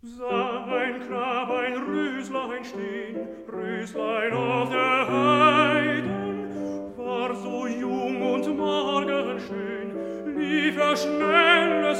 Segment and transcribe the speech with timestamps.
[0.00, 1.00] Sah ein
[1.58, 3.16] ein Röslein stehn,
[3.52, 11.96] Röslein auf der Heiden, war so jung und morgenschön, lief er schnell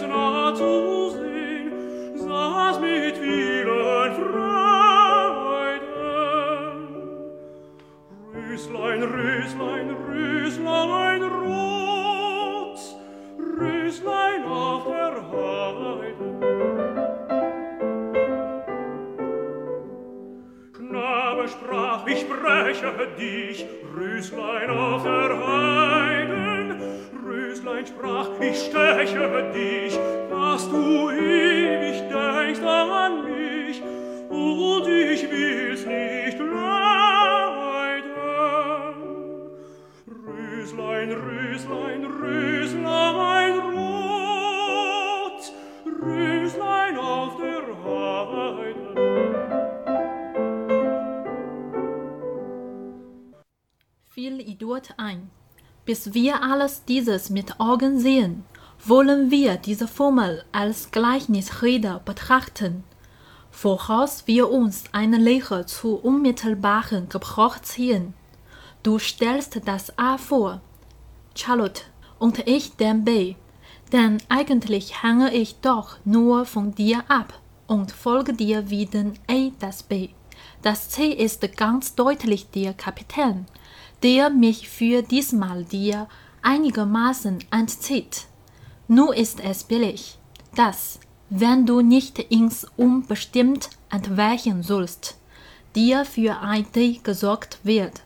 [22.74, 26.74] schleiche dich, Rüßlein auf der Heiden.
[27.24, 29.98] Rüßlein sprach, ich steche dich,
[54.69, 55.30] Idiot ein.
[55.87, 58.45] Bis wir alles dieses mit Augen sehen,
[58.85, 62.85] wollen wir diese Formel als Gleichnisrede betrachten,
[63.63, 68.13] woraus wir uns eine Lehre zu unmittelbaren Gebrauch ziehen.
[68.83, 70.61] Du stellst das A vor,
[71.35, 71.85] Charlotte,
[72.19, 73.37] und ich den B,
[73.91, 79.51] denn eigentlich hänge ich doch nur von dir ab und folge dir wie den A
[79.61, 80.11] das B.
[80.61, 83.47] Das C ist ganz deutlich der Kapitän,
[84.02, 86.08] der mich für diesmal dir
[86.42, 88.26] einigermaßen entzieht.
[88.88, 90.18] Nur ist es billig,
[90.56, 95.18] dass, wenn du nicht ins Unbestimmt entweichen sollst,
[95.76, 98.02] dir für ein D gesorgt wird.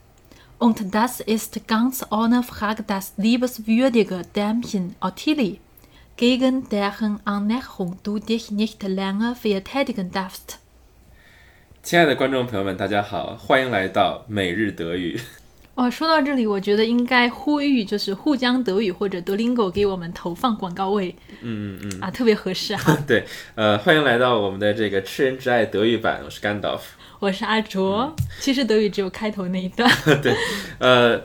[0.59, 5.59] Und das ist ganz ohne Frage das liebenswürdige Dämchen Ottilie,
[6.15, 10.59] gegen deren Annäherung du dich nicht länger verteidigen darfst.
[11.83, 15.19] 亲爱的观众朋友们，大家好，欢迎来到每日德语。
[15.74, 22.94] 哦，说到这里，我觉得应该呼吁，就是沪江德语或者德林狗给我们投放广告位嗯嗯嗯啊，特别合适哈。
[22.94, 23.24] 嗯， 对，
[23.54, 26.84] 呃，欢迎来到我们的这个吃人之爱德语版，我是甘道夫。
[27.18, 29.90] 我是阿卓，其实德语只有开头那一段。
[30.20, 30.36] 对，
[30.78, 31.22] 呃，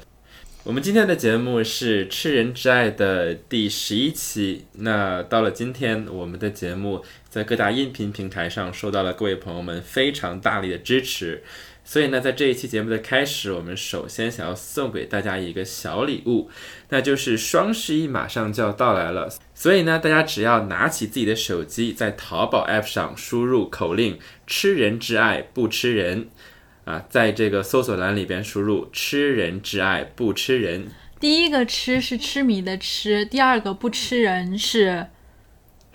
[0.63, 4.65] 我们今天的节目是《吃人之爱》的第十一期。
[4.73, 11.43] 那到了今天，我们的节目在各大音频平台上受到了各位朋友们非常大力的支持。
[11.89, 16.49] 所以呢，在这一期节目的开始，我们首先想要送给大家一个小礼物，
[16.89, 19.29] 那就是双十一马上就要到来了。
[19.55, 26.27] 所以呢，大家只要拿起自己的手机，在淘宝 App 上输入口令“吃人之爱不吃人”，
[26.83, 30.89] 啊，在这个搜索栏里边输入“吃人之爱不吃人
[31.21, 35.07] 第一个吃是痴迷的吃，第二个不吃人是”，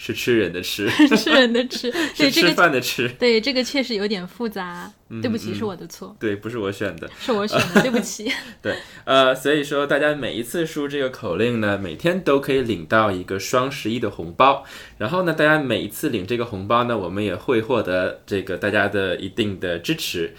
[0.04, 1.88] 是吃人的吃， 吃人的吃。
[1.92, 3.08] 对是吃这个，饭的吃。
[3.20, 4.90] 对这个确实有点复杂，
[5.22, 7.08] 对不起，嗯是我的错，对，不是我选的。
[7.20, 8.28] 是我选的，对不起。
[8.60, 14.64] 对，呃，所以说大家每一次输这个口令呢，每天都可以领到一个双十一的红包。
[14.98, 20.34] 然后呢，大家每一次领这个红包呢，我们也会获得这个大家的一定的支持。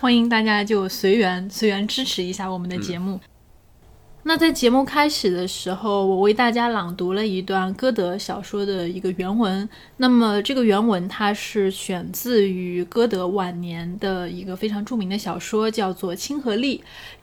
[0.00, 3.18] 欢迎大家就随缘随缘支持一下我们的节目。
[4.28, 9.66] 那在节目开始的时候，我为大家朗读了一段歌德小说的一个原文。
[9.96, 16.76] 那么这个原文它是选自于歌德晚年的一个非常著名的小说，叫做《亲和力》。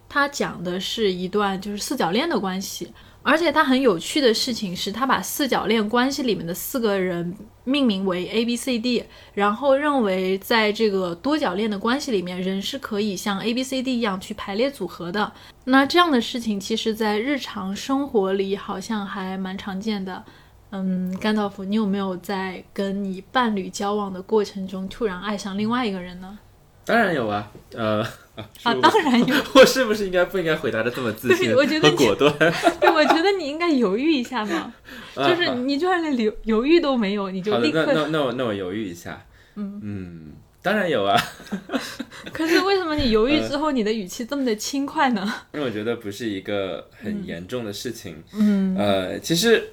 [0.10, 2.92] 它讲的是一段就是四角恋的关系，
[3.28, 9.04] 而且它很有趣的事情是，他把四角恋关系里面的四个人命名为 A、B、C、D，
[9.34, 15.32] 然后认为在这个多角恋的关系里面，人是可以像 A、B、C、D 一样去排列组合的。
[15.64, 20.24] 那这样的事情，其实在日常生活里好像还蛮常见的。
[20.70, 26.38] 嗯，甘道夫，你有没有在跟你伴侣交往的过程中突然爱上另外一个人呢？
[26.86, 28.02] 当然有啊，呃，
[28.64, 29.36] 啊， 当然有。
[29.56, 32.32] 我是不是应该不应该回答的这么自信对我觉得果断？
[32.80, 34.74] 对，我觉得你应该犹豫一下嘛，
[35.16, 37.86] 啊就是你居然连犹犹豫都没有，你就，立刻。
[37.88, 39.26] 那那那我那我犹豫一下。
[39.56, 41.16] 嗯当然有啊，
[42.34, 45.32] 可是为什么你犹豫之后，你的语气这么的轻快呢？
[45.54, 48.22] 因为我觉得不是一个很严重的事情。
[48.34, 49.70] 嗯呃，其实，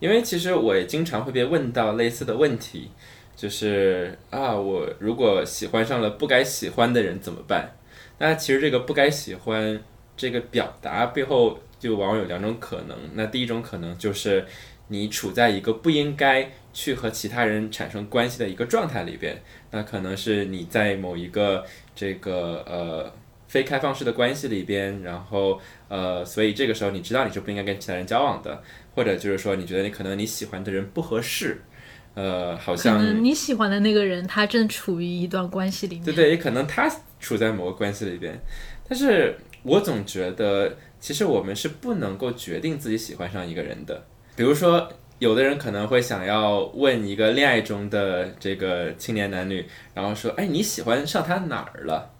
[0.00, 2.90] 因为其实我也经常会被问到类似的问题，
[3.38, 7.70] 就是啊，我如果喜欢上了不该喜欢的人怎么办？
[8.18, 9.80] 那其实这个不该喜欢
[10.16, 12.98] 这个表达背后，就往往有两种可能。
[13.14, 14.44] 那第一种可能就是
[14.88, 19.40] 你处在一个不应该去和其他人产生关系的一个状态里边，
[19.70, 21.64] 那可能是你在某一个
[21.94, 23.14] 这个呃
[23.46, 28.60] 非开放式的关系里边，然后呃，所以这个时候你知道你是不应该跟其他人交往的，
[28.96, 31.62] 或者就是说你觉得你可能你喜欢的人不合适，
[32.20, 36.04] 呃，好可像能你喜欢的那个人，他正处于一段关系里面。
[36.04, 38.36] 对对，也可能他处在某个关系里边，
[38.88, 44.04] 但是我总觉得，其实我们是不能够决定自己喜欢上一个人的。
[44.34, 52.10] 比如说，有的人可能会想要问一个恋爱中的这个青年男女，然后说：“哎，你喜欢上他哪儿了？”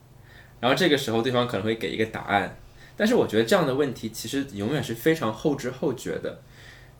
[0.60, 2.56] 然后这个时候对方可能会给一个答案，
[2.96, 6.40] 但是我觉得这样的问题其实永远是非常后知后觉的。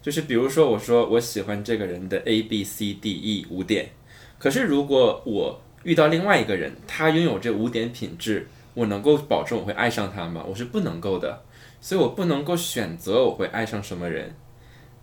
[0.01, 3.91] 就是比如说，我说我喜欢这个人的 A B C D E 五点，
[4.39, 10.45] 可是如果我遇到另外一个人，他拥有这五点品质，我能够保证我会爱上他吗？
[10.49, 11.43] 我是不能够的，
[11.81, 14.35] 所以我不能够选择我会爱上什么人。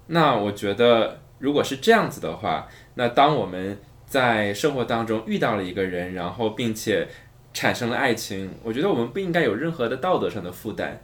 [0.07, 7.07] 那我觉得，如果是这样子的话，那当我们在生活当中遇到了一个人，然后并且
[7.53, 11.03] 产生了爱情，我觉得我们不应该有任何的道德上的负担。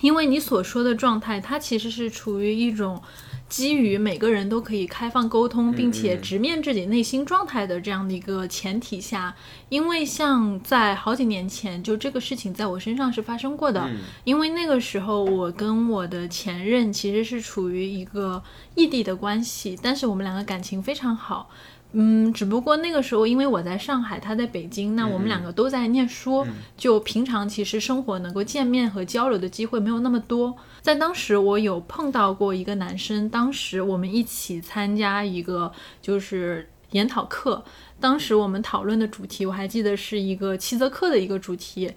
[0.00, 3.02] 因为你所说的状态，它其实是处于一种
[3.48, 9.34] 基于每个人都可以开放沟通，并且直面自己内心状态的这样的一个前提下。
[9.68, 13.90] 因为像在好几年前，就这个事情在我身上是发生过的。
[14.24, 18.42] 因为那个时候我跟我的前任其实是处于一个
[18.76, 21.50] 异地的关系，但是我们两个感情非常好。
[21.92, 26.46] 嗯，只不过那个时候，因为我在上海，他在北京，那我们两个都在念书，
[26.76, 30.56] 就平常其实生活能够见面和交流的机会没有那么多。
[30.80, 37.64] 在当时，我有碰到过一个男生，当时我们一起参加一个就是研讨课，
[37.98, 41.90] 当时我们讨论的主题我还记得是一个七则课的一个主题。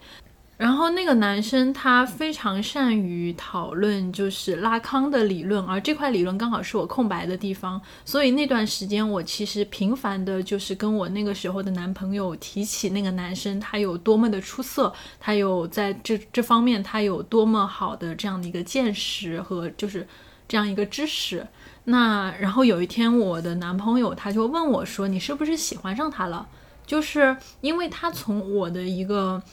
[0.64, 20.08] 然后那个男生他非常善于讨论，就是拉康的理论，而这块理论刚好是我空白的地方，所以那段时间我其实频繁的就是跟我那个时候的男朋友提起那个男生他有多么的出色，他有在这这方面他有多么好的这样的一个见识和就是
[20.48, 21.46] 这样一个知识。
[21.84, 26.48] 那然后有一天我的男朋友他就问我说：“你是不是喜欢上他了？”
[26.88, 29.44] 就是因为他从我的一个。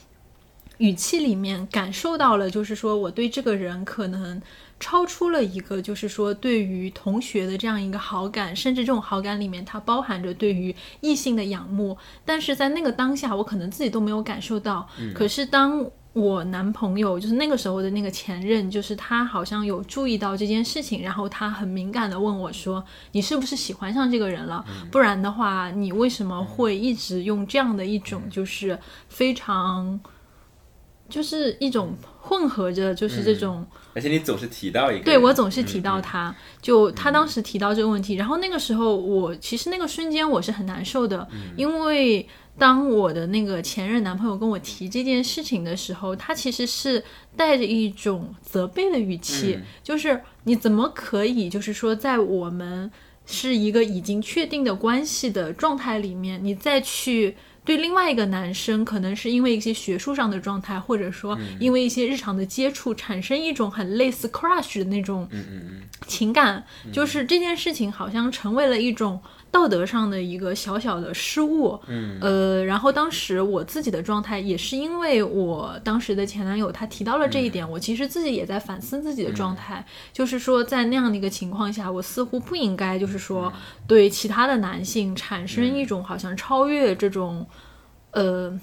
[0.80, 4.40] 语气里面感受到了，就是说我对这个人可能
[4.80, 11.98] 超出了一个，就是说对于同学的这样一个好感，甚至这种好感里面它包含着对于异性的仰慕。
[12.24, 14.88] 但是在那个当下，我可能自己都没有感受到。
[15.14, 22.82] 可是当我男朋友，就是那个时候的那个前任，就是他好像有注意到这件事情，然后他很敏感的问我说
[23.12, 24.64] ：“你是不是喜欢上这个人了？
[24.90, 28.78] 不然的话，你为什么会一直用这样的一种就是
[29.10, 30.00] 非常。”
[31.10, 42.26] 就是一种混合着，就是这种，而且你总是提到一个，对我总是提到他，就他当时提到这个问题，然后那个时候我其实那个瞬间我是很难受的，因为
[42.56, 47.02] 当我的那个前任男朋友跟我提这件事情的时候，他其实是
[47.36, 52.90] 带着一种责备的语气，就是你怎么可以，就是说在我们
[53.26, 57.36] 是一个已经确定的关系的状态里面，你再去。
[57.64, 65.28] 对另外一个男生，可能是因为一些学术上的状态，或者说因为一些日常的接触，产生一种很类似 crush 的那种
[66.06, 69.20] 情感，就是这件事情好像成为了一种。
[69.52, 83.52] 道德上的一个小小的失误，嗯，呃，然后当时我自己的状态也是因为我当时的前男友他提到了这一点，我其实自己也在反思自己的状态，就是说在那样的一个情况下，我似乎不应该就是说
[83.88, 87.44] 对其他的男性产生一种好像超越这种，
[88.12, 88.56] 呃，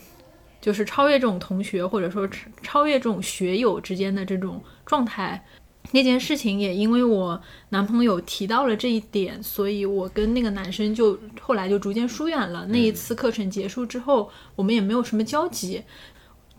[0.61, 2.27] 就是超越这种同学或者说
[2.63, 5.43] 超越这种学友之间的这种状态。
[5.91, 12.65] 那件事情也因为我男朋友提到了这一点，所以我跟那个男生就后来就逐渐疏远了。
[12.67, 15.81] 那一次课程结束之后，我们也没有什么交集。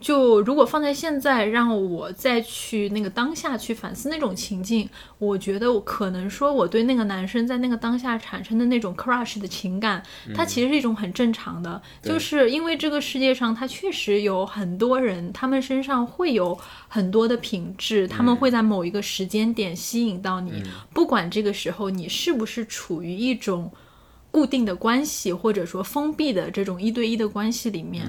[0.00, 4.88] 就如果放在现在，让我再去那个当下去反思那种情境，
[5.18, 10.02] 我觉得我可能说我对那个男生在那个当下产生的那种 crush 的情感，
[10.34, 20.62] 它其实是一种很正常的，就是因为这个世界上它确实有很多人，他们身上会有很多的品质，他们会在某一个时间点吸引到你，
[20.94, 23.70] 不管这个时候你是不是处于一种
[24.30, 28.08] 固定的关系，或者说封闭的这种一对一的关系里面。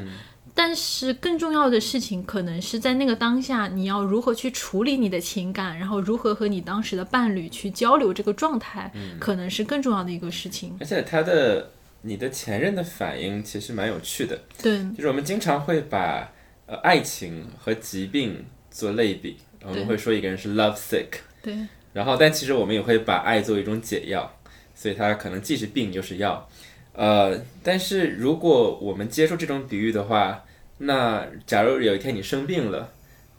[0.61, 10.75] 但是更重要的事情，可能是在那个当下，你要如何去处理你的情感，然后如何和你当时的伴侣去交流这个状态，可能是更重要的一个事情。
[10.81, 16.29] 而且他的你的前任的反应其实蛮有趣的，对，就是我们经常会把
[16.65, 21.55] 呃爱情和疾病做类比，我们会说一个人是 love sick，对，
[21.93, 24.29] 然后但其实我们也会把爱作为一种解药，
[24.75, 26.49] 所以它可能既是病又是药，
[26.91, 30.43] 呃，但是如果我们接受这种比喻的话。
[30.79, 32.93] 那假如有一天你生病了，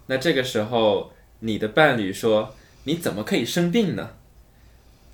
[0.07, 2.55] 那这个时候你的伴侣说
[2.85, 4.11] ：“你怎么可以生病呢？”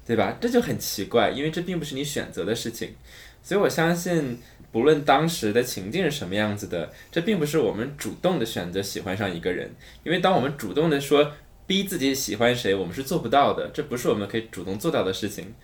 [0.06, 0.36] 对吧？
[0.40, 2.94] 这就很奇怪，因为这并不是你选择的事情。
[3.42, 4.38] 所以我相信，
[4.70, 9.70] 不论当时的情境是什么样子的，这并不是我们主动的选择喜欢上一个人。
[10.04, 11.32] 因为当我们主动的说
[11.66, 15.54] 逼自己喜欢谁，我们是做不到的，这不是我们可以主动做到的事情。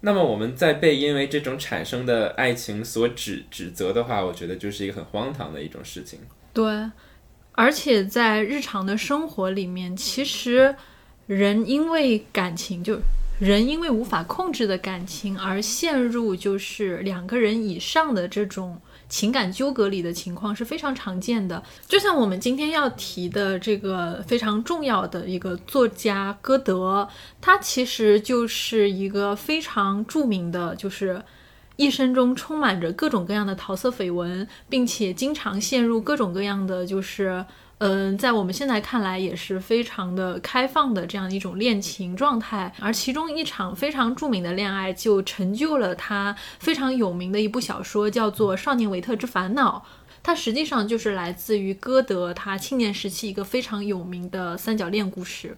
[0.00, 6.20] 那么我们在被因为这种产生的爱情所指指责的话，我觉得就是一个很荒唐的一种事情。
[6.52, 6.90] 对，
[7.52, 10.74] 而且在日常的生活里面，其实
[11.26, 12.98] 人因为感情就。
[13.40, 18.76] 人因为无法控制的感情而陷入就是两个人以上的这种
[19.08, 21.62] 情感纠葛里的情况是非常常见的。
[21.86, 27.08] 就像我们今天要提的这个非常重要的一个作家歌德，
[27.40, 31.22] 他其实就是一个非常著名的，就是
[31.76, 37.44] 一生中充满着各种各样的桃色绯闻，并且经常陷入各种各样的就是。
[37.78, 49.84] 嗯，在我们现在看来也是非常的开放的这样一种恋情状态，而其中一场非常著名的恋爱就成就了他非常有名的一部小说，叫做《少年维特之烦恼》。
[50.24, 55.56] 它实际上就是来自于歌德他青年时期一个非常有名的三角恋故事。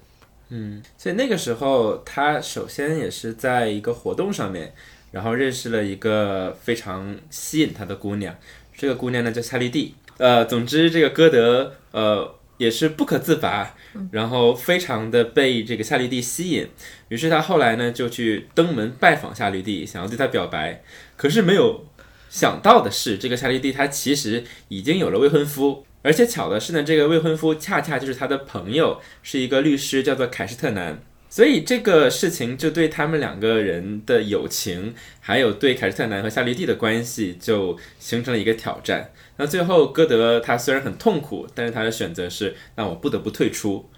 [0.50, 4.75] 嗯，所以那个时候他首先也是在一个活动上面，
[5.12, 8.37] 然后认识了一个非常吸引他的姑娘，
[8.77, 9.95] 这个姑娘呢叫夏绿蒂。
[10.21, 13.75] 呃，总之这个歌德呃也是不可自拔，
[14.12, 16.69] 然后非常的被这个夏绿蒂吸引，
[17.09, 20.83] 于是他后来呢就去登门拜访夏绿蒂，想要对她表白。
[21.17, 21.87] 可是没有
[22.29, 31.00] 想到的是，这个夏绿蒂她其实已经有了未婚夫，而且巧的是呢，这个未婚夫恰恰就是他的朋友，是一个律师，叫做凯斯特南。
[31.31, 39.13] 所以这个事情就对他们两个人的友情，还有对凯斯特南和夏绿蒂的关系，就形成了一个挑战。
[39.37, 43.89] 那最后，歌德他虽然很痛苦，但是他的选择是，那我不得不退出。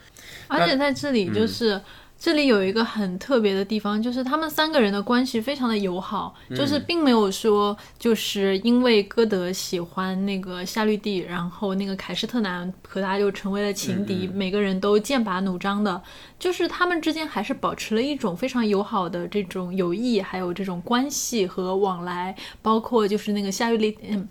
[0.47, 1.81] 而且在这里，就是
[2.25, 16.00] 这里有一个很特别的地方，就是他们三个人的关系非常的友好，就是并没有说，就是因为歌德喜欢那个夏绿蒂，然后那个凯斯特南和他就成为了情敌，每个人都剑拔弩张的，
[16.38, 24.29] 就是他们之间还是保持了一种非常友好的这种友谊，还有这种关系和往来，包括就是那个夏绿蒂，嗯。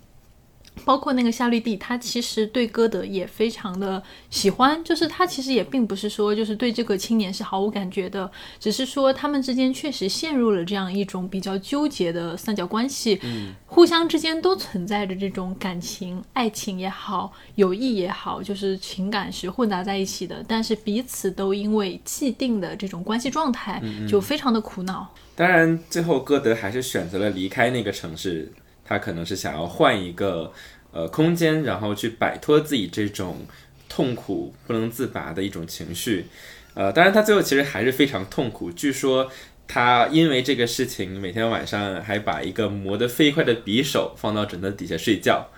[0.84, 25.14] 包括那个夏绿蒂，他其实对歌德也非常的喜欢，就是他其实也并不是说就是对这个青年是毫无感觉的，只是说他们之间确实陷入了这样一种比较纠结的三角关系，嗯，互相之间都存在着这种感情、爱情也好，友谊也好，就是情感是混杂在一起的，但是彼此都因为既定的这种关系状态，就非常的苦恼。
[25.36, 28.50] 当然，最后歌德还是选择了离开那个城市。
[28.84, 30.52] 他可能是想要换一个
[30.92, 33.46] 呃空间，然后去摆脱自己这种
[33.88, 36.26] 痛苦不能自拔的一种情绪，
[36.74, 38.70] 呃，当然他最后其实还是非常痛苦。
[38.72, 39.30] 据说
[39.68, 45.48] 他因为这个事情，每天晚上还把一个磨得飞快的匕首放到枕头底下睡觉，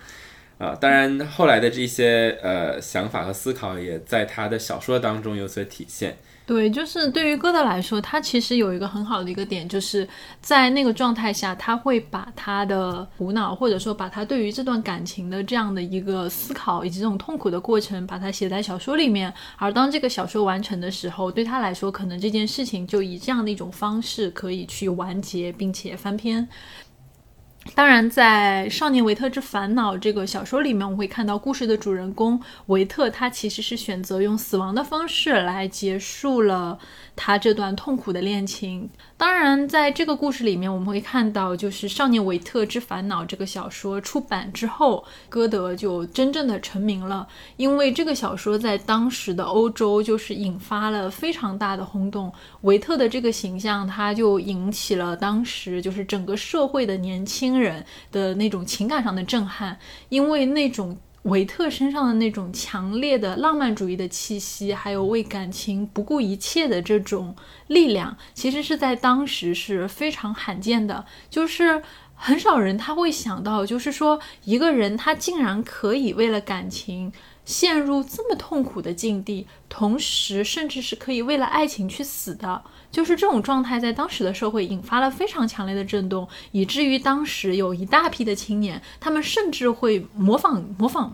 [0.57, 6.17] 啊，当然后来的这些呃想法和思考也在他的小说当中有所体现。
[6.45, 10.07] 对，就是对于歌德来说，他其实有一个很好的一个点，就是
[10.41, 19.33] 在那个状态下，他会把他的苦恼，或者说把他对于这段感情的这样的一个思考以及这种痛苦的过程，把它写在小说里面。
[19.57, 26.47] 而当这个小说完成的时候，对他来说，可能这件事情就以这样的一种方式可以去完结，并且翻篇。
[27.73, 36.79] 当然，在《少年维特之烦恼》这个小说里面，我们会看到故事的主人公维特，他其实是选择用死亡的方式来结束了
[37.15, 38.89] 他这段痛苦的恋情。
[39.17, 47.27] 当然，在这个故事里面，我们会看到，就是《少年维特之烦恼》这个小说出版之后，歌德就真正的成名了。
[47.55, 52.31] 因为这个小说在当时的欧洲就是引发了非常大的轰动，
[52.61, 59.77] 维特的这个形象，他就引起了当时就是整个社会的年轻人的那种情感上的震撼，
[60.09, 60.97] 因为那种。
[61.25, 67.35] 维特身上的那种强烈的浪漫主义的气息，还有为感情不顾一切的这种
[67.67, 71.05] 力量，其实是在当时是非常罕见的。
[71.29, 71.81] 就是
[72.13, 77.11] 很少人他会想到，就是说一个人他竟然可以为了感情
[77.45, 82.61] 陷入这么痛苦的境地，同时甚至是可以为了爱情去死的。
[82.91, 91.13] 就是这种状态在当时的社会引发了非常强烈的震动，以至于当时有一大批的青年，他们甚至会模仿模仿。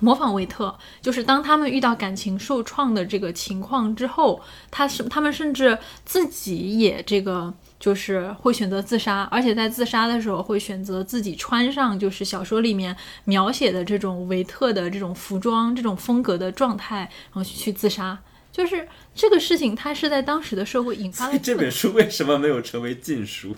[0.00, 18.18] 模仿维特，就是当他们遇到感情受创的这个情况之后，他是他们甚至自己也这个就是会选择自杀，而且在自杀的时候会选择自己穿上就是小说里面描写的这种维特的这种服装、这种风格的状态，然后去自杀。
[18.50, 23.54] 就是这个事情，它是在当时的社会引发了这本书为什么没有成为禁书？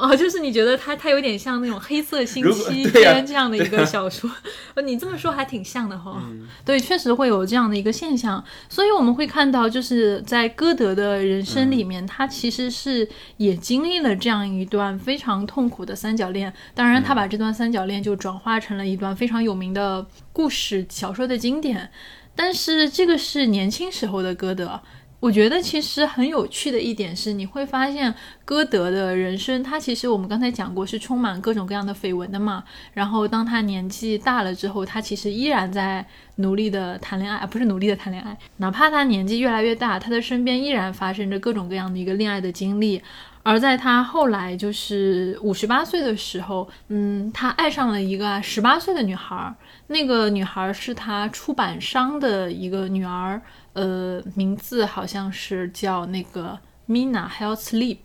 [0.00, 4.30] 哦，就是你觉得它它有点像那种黑色星期天这样的一个小说，
[4.74, 6.22] 呃， 你这么说还挺像的哈、
[6.64, 16.50] 对，确实会有这样的一个现象，所以我们会看到，就是在歌德的人生里面，他其实是也经历了这样一段非常痛苦的三角恋。
[16.74, 21.90] 当然，他把这段三角恋就转化成了一段非常有名的故事小说的经典。
[22.34, 24.80] 但是这个是年轻时候的歌德。
[25.20, 28.12] 我觉得其实很有趣的一点是，你会发现
[28.42, 32.64] 歌德的人生，他其实我们刚才讲过是充满各种各样的绯闻的嘛。
[32.94, 36.04] 然后当他年纪大了之后，他其实依然在
[36.36, 43.02] 努力的谈恋爱，啊不是努力的谈恋爱，哪怕他年纪越来越大，他的身边依然发生着各种各样的一个恋爱的经历。
[43.42, 49.54] 而在他后来就是五十八岁的时候，嗯，他爱上了一个十八岁的女孩儿，
[49.86, 53.40] 那个女孩儿是他出版商的一个女儿，
[53.72, 56.58] 呃，名字好像是叫那个
[56.88, 57.98] Mina Health Sleep，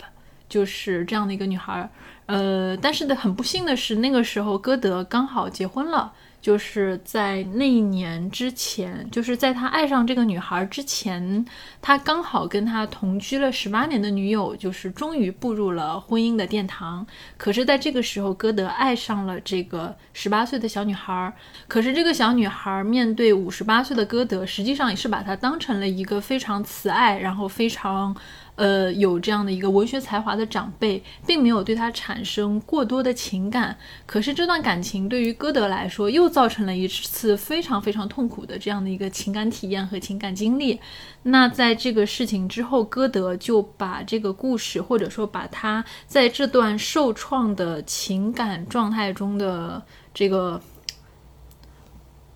[0.48, 1.90] 就是这样的一个女孩儿。
[2.28, 6.14] 呃，但是的很不幸的是，那个时候歌德刚好结婚了，
[6.46, 11.44] 就是在那一年之前，就是在他爱上这个女孩之前，
[11.82, 17.04] 他刚好跟他同居了十八年的女友，就是终于步入了婚姻的殿堂。
[17.36, 21.34] 可是，在这个时候，歌德爱上了这个十八岁的小女孩。
[21.68, 28.16] 可是，这个小女孩面对五十八岁的歌德，实际上也是把她当成了一个非常慈爱，然后非常。
[28.56, 33.78] 呃，有这样的一个文学才华的长辈，并没有对他产生过多的情感。
[34.06, 40.80] 可是这段感情对于歌德来说，又造成了一次非常非常痛苦的这样的一个情感体验和情感经历。
[41.24, 49.84] 那在这个事情之后，歌德就把这个故事，或者说把他在这段受创的情感状态中的
[50.14, 50.62] 这个。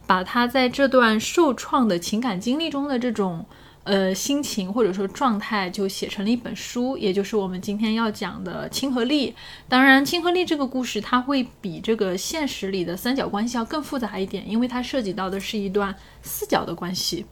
[0.06, 3.46] 把他在这段受创的情感经历中的这种
[3.84, 9.32] 呃心情或者说状态，就写成了一本书，也就是我们今天要讲的《亲和力》。
[9.68, 17.26] 当然，《亲和力》这个故事它会比这个现实里的三角关系要更复杂一点，因为它涉及到的是一段四角的关系。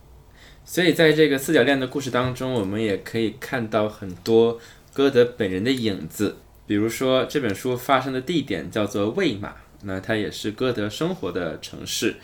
[0.66, 4.60] 所以在这个四角恋的故事当中，我们也可以看到很多
[4.94, 6.38] 歌德本人的影子。
[6.66, 12.18] 比如说，这本书发生的地点叫做魏玛，那它也是歌德生活的城市。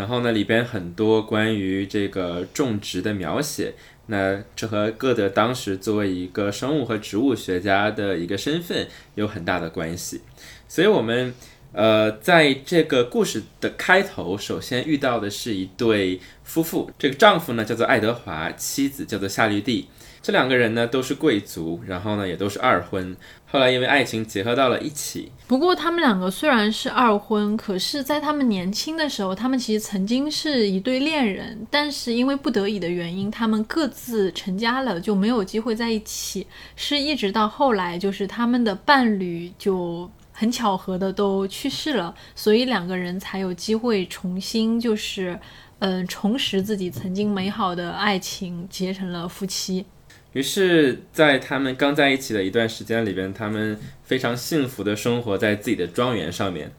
[0.00, 3.74] 然后呢，里边很多关于这个种植的描写，
[4.06, 10.22] 那这和歌德当时作为一个生物和植物学家的一个身份有很大的关系。
[10.66, 11.34] 所以，我们
[11.72, 19.86] 呃，在这个故事的开头，首先遇到的是一对夫妇，这个丈夫呢叫做爱德华，妻子叫做夏绿蒂。
[20.22, 25.32] 这两个人呢都是贵族，然后呢也都是二婚，后来因为爱情结合到了一起。
[25.46, 36.46] 不过他们两个虽然是二婚，可是，在他们年轻的时候，他们其实曾经是一对恋人，但是因为不得已的原因，他们各自成家了，就没有机会在一起。
[36.76, 45.40] 是一直到后来，就是他们的伴侣就很巧合的都去世了，所以两个人才有机会重新就是，
[45.78, 49.86] 嗯、重拾自己曾经美好的爱情，结成了夫妻。
[50.32, 56.72] 于是，在他们刚在一起的一段时间里边，他们非常幸福的生活在自己的庄园上面。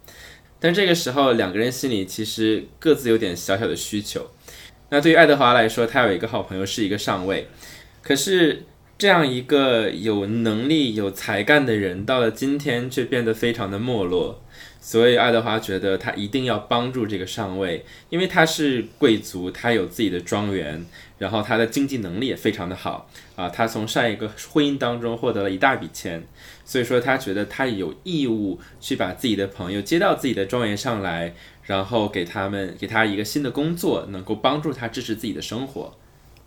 [0.59, 4.31] 但这个时候，两个人心里其实各自有点小小的需求。
[4.89, 7.47] 那对于爱德华来说，他有一个好朋友是一个上尉，
[8.01, 8.63] 可是
[8.97, 14.41] 这样一个有能力、有才干的人，到了今天却变得非常的没落。
[14.83, 20.83] 所以爱德华觉得他一定要帮助这个上尉，因为他是贵族，他有自己的庄园，
[21.19, 23.47] 然后他的经济能力也非常的好啊。
[23.47, 26.23] 他从上一个婚姻当中获得了一大笔钱，
[26.65, 35.95] 所以说他觉得他有义务去把自己的朋友接到自己的庄园上来，然后给他们给他一个新的工作，能够帮助他支持自己的生活。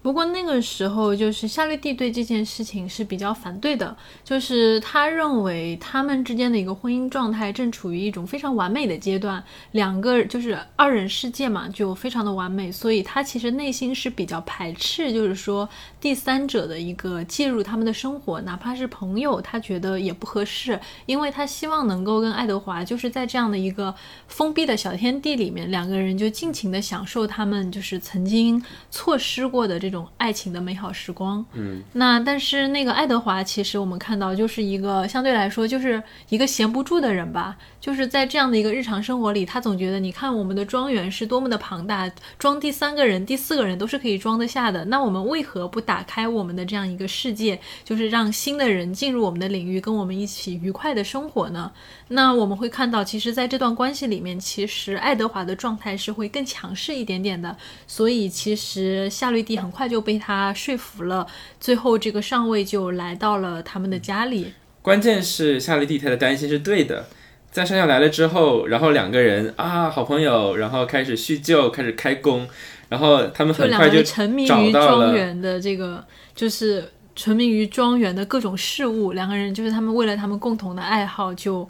[0.04, 15.66] 不过那个时候，就是夏绿蒂对这件事情是比较反对的，就是他认为他们之间的一个婚姻状态正处于一种非常完美的阶段，两个就是二人世界嘛，就非常的完美，所以他其实内心是比较排斥，就是说
[15.98, 23.94] 第三者的一个介入他们的生活，哪怕是朋友，他觉得也不合适，因为他希望能够跟爱德华就是在这样的一个
[24.28, 31.44] 封闭的小天地里面，两个人就尽情的享受他们就是曾经错失过的这种爱情的美好时光。
[31.52, 51.70] 嗯，那但是那个爱德华，其实我们看到就是一个相对来说就是一个闲不住的人吧，就是在这样的一个日常生活里，他总觉得你看我们的庄园是多么的庞大，装第三个人、第四个人都是可以装得下的，那我们为何不打开我们的这样一个世界，就是让新的人进入我们的领域，跟我们一起愉快的生活呢？
[52.08, 61.26] 那我们会看到，其实在这段关系里面，其实爱德华的状态是会更强势一点点的，所以其实夏绿蒂很快快就被他说服了。
[61.60, 64.52] 最后，这个上尉就来到了他们的家里。
[64.80, 67.06] 关键是夏绿蒂他的担心是对的，
[67.50, 72.48] 在上校来了之后，然后两个人啊好朋友，然后开始叙旧，开始开工，
[72.88, 76.02] 然后他们很快就沉迷于庄园的这个，
[76.34, 79.12] 就是沉迷于庄园的各种事物。
[79.12, 81.68] 两个人就是他们为了他们共同的爱好就。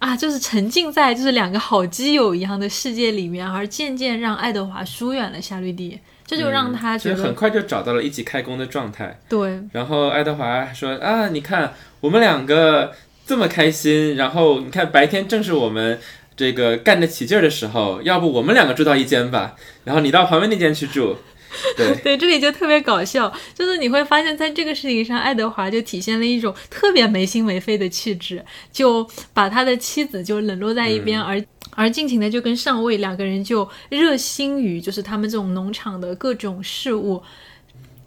[0.00, 9.18] 啊，就是沉浸在就是两个好基友一样的世界里面，而渐渐让爱德华疏远了夏绿蒂，这就让他觉得很快就找到了一起开工的状态。
[9.28, 12.92] 对，然后爱德华说啊，你看我们两个
[13.26, 15.98] 这么开心，然后你看白天正是我们
[16.36, 21.16] 这个干得起劲儿的时候，要不我们两个住到一间吧，然后你到旁边那间去住。
[21.76, 37.22] 对对，这里就特别搞笑，就是你会发现在这个事情上，爱德华就体现了一种特别没心没肺的气质，就把他的妻子就冷落在一边，而而尽情的就跟上尉两个人就热心于就是他们这种农场的各种事务。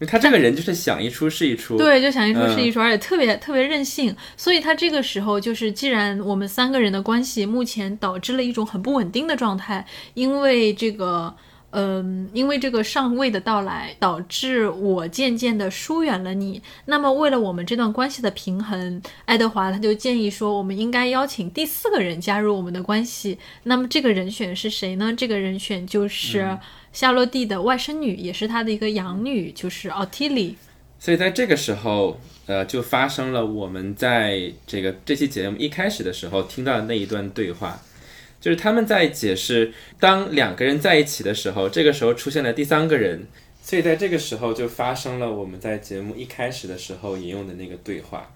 [0.08, 4.15] 他这个人就是想一出是一出，对，就想一出是一出，而且特别特别任性。
[4.36, 11.36] 所以他这个时候就是，既然我们三个人的关系目前导致了一种很不稳定的状态，因为这个。
[11.75, 16.62] 嗯，因为这个上位的到来，导致我渐渐的疏远了你。
[16.86, 23.39] 那么，为了我们这段关系的平衡，爱德华他就建议说，我们应该邀请第四个人加入我们的关系。
[23.63, 25.12] 那么，这个人选是谁呢？
[25.17, 26.55] 这个人选就是
[26.91, 30.55] 夏洛蒂的外甥女，也是他的一个养女，就是奥蒂莉。
[30.99, 37.81] 所以，在这个时候，呃，就发生了我们在这个这期节目一开始的时候听到的那一段对话。
[38.43, 43.25] 就是他们在解释，当两个人在一起的时候，这个时候出现了第三个人，
[43.62, 48.36] 所以在这个时候就发生了我们在节目一开始的时候引用的那个对话。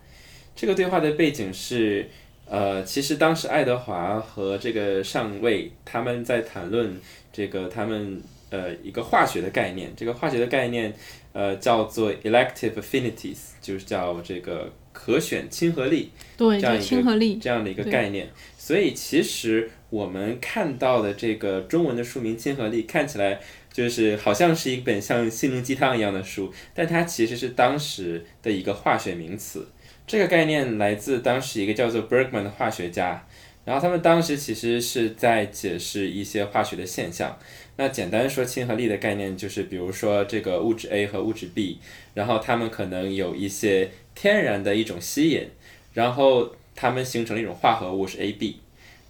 [0.55, 2.09] 这个对话的背景是，
[2.45, 6.97] 呃，其实当时爱德华和这个上尉他们在谈论
[7.33, 10.93] 这个他们呃一个化学的概念，这个化学的概念
[11.33, 18.29] 呃叫做 elective affinities，就是叫这个可选亲和力，对，这样一个亲和力这样的一个概念。
[18.57, 19.69] 所以其实。
[19.89, 23.39] 我们看到的这个中文的书名《亲和力》，看起来
[23.71, 29.67] 就是好像是一本像心灵鸡汤一样的书，但它其实是当时的一个化学名词。
[30.05, 33.25] 这个概念来自当时一个叫做 Bergman 的化学家，
[33.63, 37.37] 然后他们当时其实是在解释一些化学的现象。
[37.75, 41.79] 那简单说，亲和力的概念就是，比如说这个物质 A 和物质 B，
[42.13, 45.47] 然后它们可能有一些天然的一种吸引，
[45.93, 48.61] 然后它们形成了一种化合物是 AB。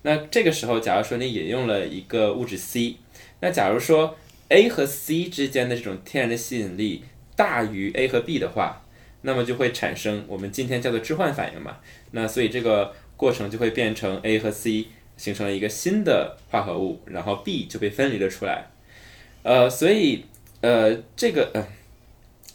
[0.07, 2.95] 那这个时候，假如说你引用了一个物质 C，
[3.41, 4.15] 那假如说
[4.47, 7.03] A 和 C 之间的这种天然的吸引力
[7.35, 8.85] 大于 A 和 B 的话，
[9.23, 11.79] 那么就会产生我们今天叫做置换反应嘛。
[12.11, 14.85] 那所以这个过程就会变成 A 和 C
[15.17, 18.67] 形成了一个新的化合物，然后 B 就被分离了出来。
[19.43, 20.23] 呃，所以
[20.61, 21.67] 呃这个呃，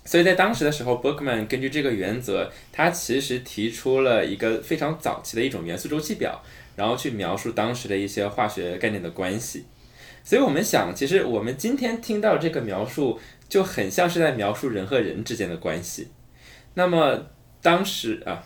[0.06, 6.42] 所以在当时的时候，Bergman 根据这个原则，他其实提出了一个非常早期的一种元素周期表。
[6.76, 9.64] 然后去描述当时的一些化学概念的关系，
[10.24, 16.08] 所以我们想，其实我们今天听到这个描述就很像是在描述人和人之间的关系。
[16.74, 17.26] 那么
[17.61, 18.42] 当时啊，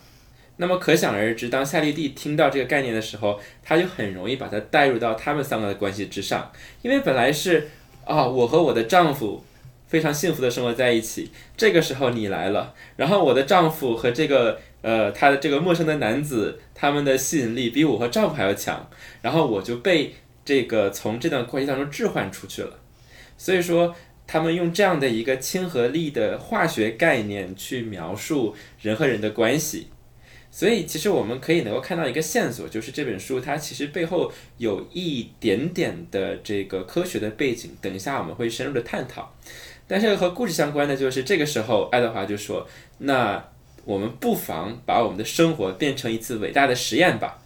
[0.57, 6.51] 那么可想而知，当夏绿蒂听到这个概念的时候，他就很容易把它带入到他们三个的关系之上，
[6.83, 7.69] 因为本来是
[8.05, 9.45] 啊，我和我的丈夫。
[9.89, 11.31] 非常幸福的生活在一起。
[11.57, 18.89] 这个时候你来了，然后我的丈夫和这个呃他的这个陌生的男子，他们的吸引力比我和丈夫还要强，
[19.21, 22.79] 然后我就被这个从这段关系当中置换出去了。
[23.37, 23.93] 所以说，
[24.29, 29.89] 他们用这样的一个亲和力的化学概念去描述人和人的关系。
[30.53, 37.77] 所以，其实我们可以能够看到一个线索，就是这本书它其实背后有一点点的这个科学的背景。
[37.83, 39.35] 等一下我们会深入的探讨。
[39.89, 42.67] 但是和故事相关的就是这个时候，爱德华就说
[42.99, 43.45] ：“那
[43.87, 47.39] 我们不妨把我们的生活变成一次伟大的实验吧。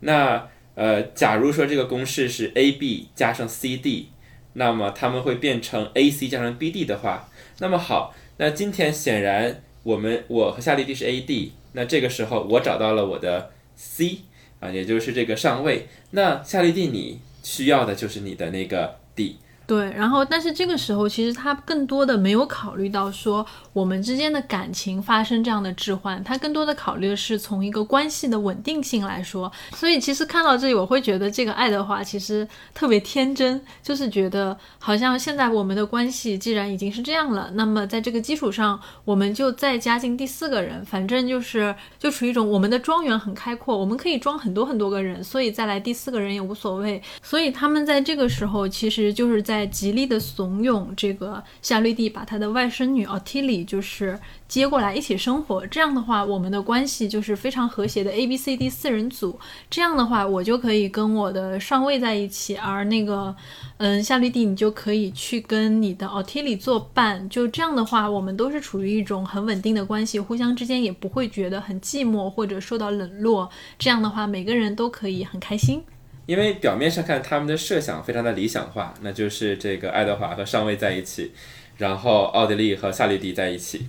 [0.00, 4.08] 那呃，假如说这个公式是 A B 加上 C D，
[4.54, 14.22] 那么它们会变成 A C 加上 B D 的话，那么好，那今天显然我们我和夏绿蒂是 A D，那这个时候我找到了我的 C
[14.58, 15.86] 啊，也就是这个上位。
[16.12, 29.50] 那夏绿蒂你需要的就是你的那个 D。”对，然后但是这个时候其实他更多的没有考虑到说我们之间的感情发生这样的置换，他更多的考虑的是从一个关系的稳定性来说。
[29.72, 47.02] 所以其实看到这里，我会觉得这个爱德华其实特别天真，就是觉得好像现在我们的关系既然已经是这样了，那么在这个基础上，我们就再加进第四个人，反正就是就处于一种我们的庄园很开阔，我们可以装很多很多个人，所以再来第四个人也无所谓。
[47.22, 49.53] 所以他们在这个时候其实就是在。
[49.54, 55.64] 在极力的怂恿这个夏绿蒂把她的外甥女奥提里就是接过来一起生活。
[55.68, 59.38] 这样的话，我们的关系就是非常和谐的 A B C D 四人组。
[59.70, 63.34] 这样的话，我就可以跟我的上尉在一起，而那个，
[63.76, 67.28] 嗯，夏绿蒂你就可以去跟你的奥提里作伴。
[67.28, 73.48] 就这样的话，我们都是处于一种很稳定的关系，互相之间也不会觉得很寂寞或者受到冷落。
[73.78, 75.84] 这样的话，每个人都可以很开心。
[76.26, 81.32] 因为表面上看，他们的设想非常的理想化，那就是这个爱德华和上尉在一起，
[81.76, 83.88] 然后奥地利和夏绿蒂在一起。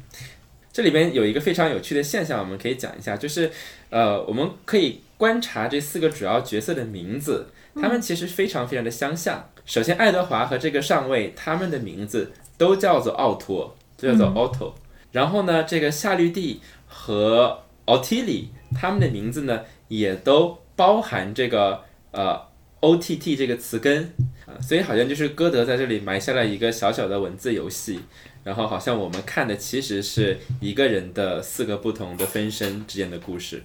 [0.74, 3.50] 这里边有一个非常有趣的现象，我们可以讲一下，就是
[3.90, 9.50] 呃，我们可以观察这四个主要角色的名字，他们其实非常非常的相像。
[9.66, 14.74] 首先，爱德华和这个上尉，他们的名字都叫做奥托，就叫做 Otto。
[15.14, 21.86] 然后呢，这个夏绿蒂和奥提里，他们的名字呢，也都包含这个。
[22.16, 22.42] 呃
[22.80, 24.14] ，O T T 这个词根
[24.46, 28.00] 啊，所以好像就是歌德在这里埋下了一个小小的文字游戏，
[28.46, 33.64] 然后好像我们看的其实是一个人的四个不同的分身之间的故事。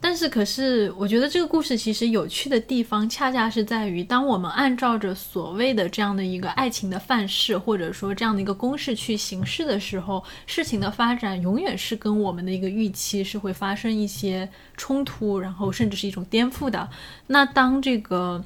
[0.00, 16.88] 但是，可是我觉得这个故事其实有趣的地方，恰恰是在于，当我们按照着所谓的这样的一个爱情的范式，或者说这样的一个公式去行事的时候，事情的发展永远是跟我们的一个预期是会发生一些冲突，然后甚至是一种颠覆的。
[17.26, 18.42] 那当这个。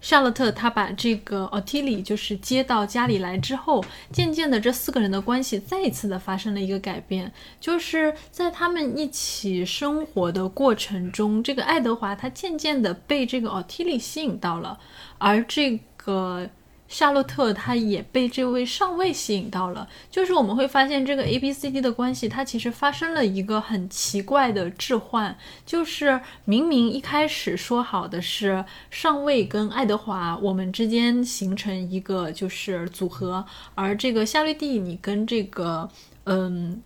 [0.00, 14.78] 夏洛特他把这个奥提里就是接到家里来之后，渐渐的这四个人的关系再一次的发生了一个改变，就是在他们一起生活的过程中，这个爱德华他渐渐的被这个奥提里吸引到了，
[15.18, 16.48] 而这个。
[16.90, 35.88] 夏洛特他也被这位上尉吸引到了，就是我们会发现这个 A B C D 的关系，它其实发生了一个很奇怪的置换，就是明明一开始说好的是上尉跟爱德华我们之间形成一个就是组合，而这个夏绿蒂你跟这个
[36.24, 36.82] 嗯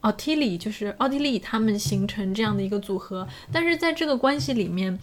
[0.00, 4.98] 奥提里就是奥地利他们形成这样的一个组合，但是在这个关系里面。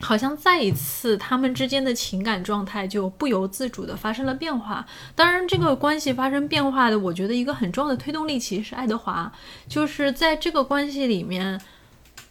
[0.00, 4.84] 好像再一次，他们之间的情感状态就不由自主的发生了变化。
[5.14, 9.32] 当然，这个关系发生变化的，我觉得一个很重要的推动力其实是爱德华，
[9.68, 11.60] 就是在这个关系里面。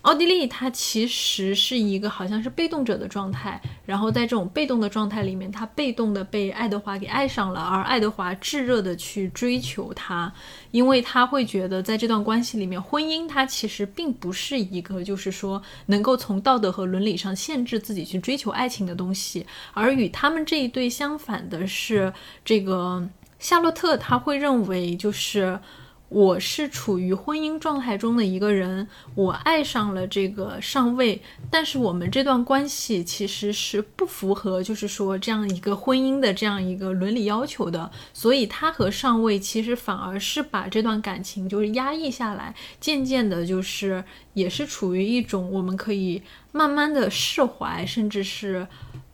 [0.01, 10.33] 奥地利，他其实是一个好像是被动者的状态，然后在这种被动的状态里面，他被动的被爱德华给爱上了，而爱德华炙热的去追求他，
[10.71, 22.11] 因为他会觉得在这段关系里面，婚姻它其实并不是一个就是说能够从道德和伦理上限制自己去追求爱情的东西，而与他们这一对相反的是，
[22.43, 25.59] 这个夏洛特他会认为就是。
[26.11, 46.21] 我是处于婚姻状态中的一个人，我爱上了这个上尉，但是我们这段关系其实是不符合，就是说这样一个婚姻的这样一个伦理要求的，所以他和上尉其实反而是把这段感情就是压抑下来，渐渐的，就是也是处于一种我们可以
[46.51, 48.67] 慢慢的释怀，甚至是。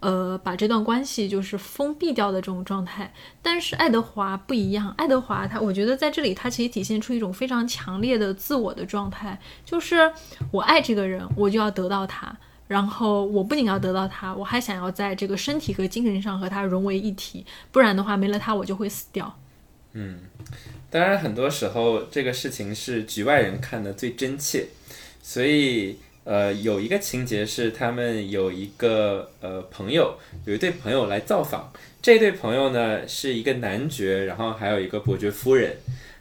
[0.08, 4.96] 呃，把这段关系就是封闭掉的这种状态，但是爱德华不一样。
[4.98, 10.10] 爱德华他，我觉得在这里他其实体现出一种非常强烈的自我的状态，就是
[10.50, 12.34] 我爱这个人，我就要得到他，
[12.70, 19.38] 然后我不仅要得到他，我还想要在这个身体和精神上和他融为一体，不然的话没了他我就会死掉。
[19.92, 20.20] 嗯，
[20.90, 24.68] 当然很多时候这个事情是局外人看的最真切，
[25.22, 25.98] 所以。
[26.28, 31.72] 呃，有一个情节是他们有一个呃朋友，有一对朋友来造访。
[32.02, 35.78] 这对朋友呢是一个男爵，然后还有一个伯爵夫人。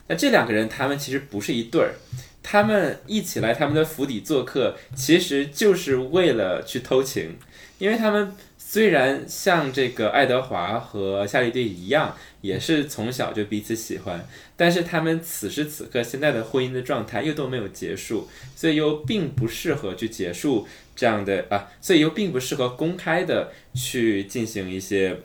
[0.07, 1.95] 那这两个人他们其实不是一对儿，
[2.41, 7.35] 他们一起来他们的府邸做客，其实就是为了去偷情，
[7.77, 12.15] 因为他们虽然像这个爱德华和夏绿蒂一样。
[12.47, 25.19] 也是从小就彼此喜欢，但是他们此时此刻现在的婚姻的状态又都没有结束，所以又并不适合去结束这样的啊，所以又并不适合公开的去进行一些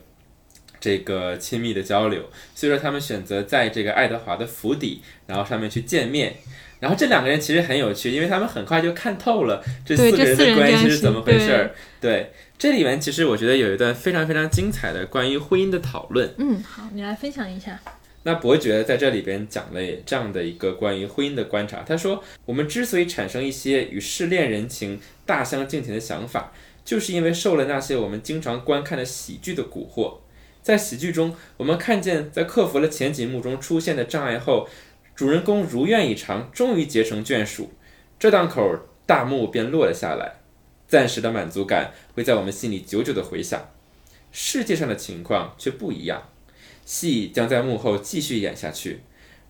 [0.80, 6.34] 这个亲密的交流，所以说他们选择在这个爱德华的府邸，然后上面去见面，
[6.80, 12.32] 然后这两个人其实很有趣，因为他们很快就看透了这四个人的关系是怎么回事儿，对。
[12.62, 16.32] 这里面其实我觉得有一段非常非常精彩的关于婚姻的讨论。
[16.38, 17.76] 嗯，好，你来分享一下。
[18.22, 21.82] 那伯爵在这里边讲了这样的一个关于婚姻的观察。
[21.84, 26.52] 他说，我们之所以产生一些与试恋人情大相径庭的想法，
[26.84, 30.18] 就是因为受了那些我们经常观看的喜剧的蛊惑。
[30.62, 34.68] 在喜剧中，我们看见在克服了前几幕中出现的障碍后，
[35.16, 37.72] 主人公如愿以偿，终于结成眷属，
[38.20, 40.41] 这档口大幕便落了下来。
[40.92, 43.70] 暂时的满足感会在我们心里久久的回响，
[44.30, 46.28] 世界上的情况却不一样。
[46.84, 49.00] 戏将在幕后继续演下去，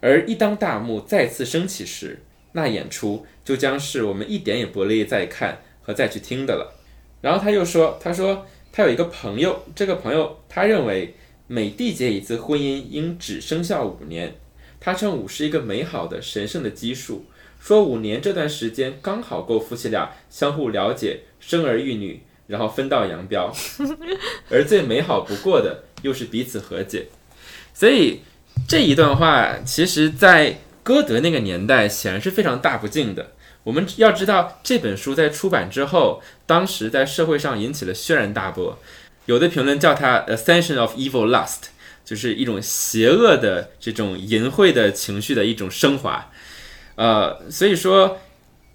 [0.00, 6.78] 而一当大幕再次升起时，那演出就将是我们一点也不乐意再看和再去听的了。
[7.20, 11.16] 然后他又说：“他说他有一个朋友，这个朋友他认为
[11.48, 14.32] 每缔结一次婚姻应只生效五年。
[14.78, 17.24] 他称五是一个美好的、神圣的基数，
[17.62, 23.54] 说五年这段时间刚好够夫妻俩相互了解、生儿育女，然后分道扬镳。
[24.50, 27.06] 而最美好不过的，又是彼此和解。
[27.72, 28.22] 所以
[28.66, 33.30] 这一段话，其实在歌德那个年代显然是非常大不敬的。”
[33.62, 38.76] 我们要知道，这本书在出版之后，当时在社会上引起了轩然大波。
[39.26, 41.66] 有的评论叫它 “ascension of evil lust”，
[42.04, 46.31] 就是一种邪恶的这种淫秽的情绪的一种升华。
[46.94, 48.18] 呃，所以说，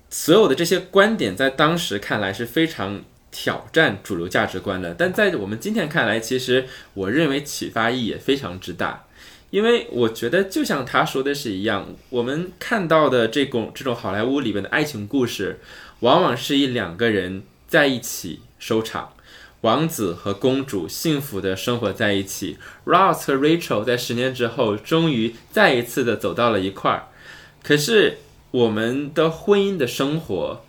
[0.10, 9.03] 所有的这些观点在当时看来是非常挑战主流价值观的，但在我们今天看来，其实我认为启发意义也非常之大。
[9.49, 15.60] 因为我觉得，就像他说的是一样，我们看到的这种这种好莱坞里边的爱情故事，
[16.01, 19.13] 往往是以两个人在一起收场，
[19.62, 27.08] 王子和公主幸福的生活在一起，Ross 和 Rachel 在十年之后终于再一次的走到了一块儿。
[27.63, 28.17] 可是
[28.52, 30.63] 我们的婚姻的生活，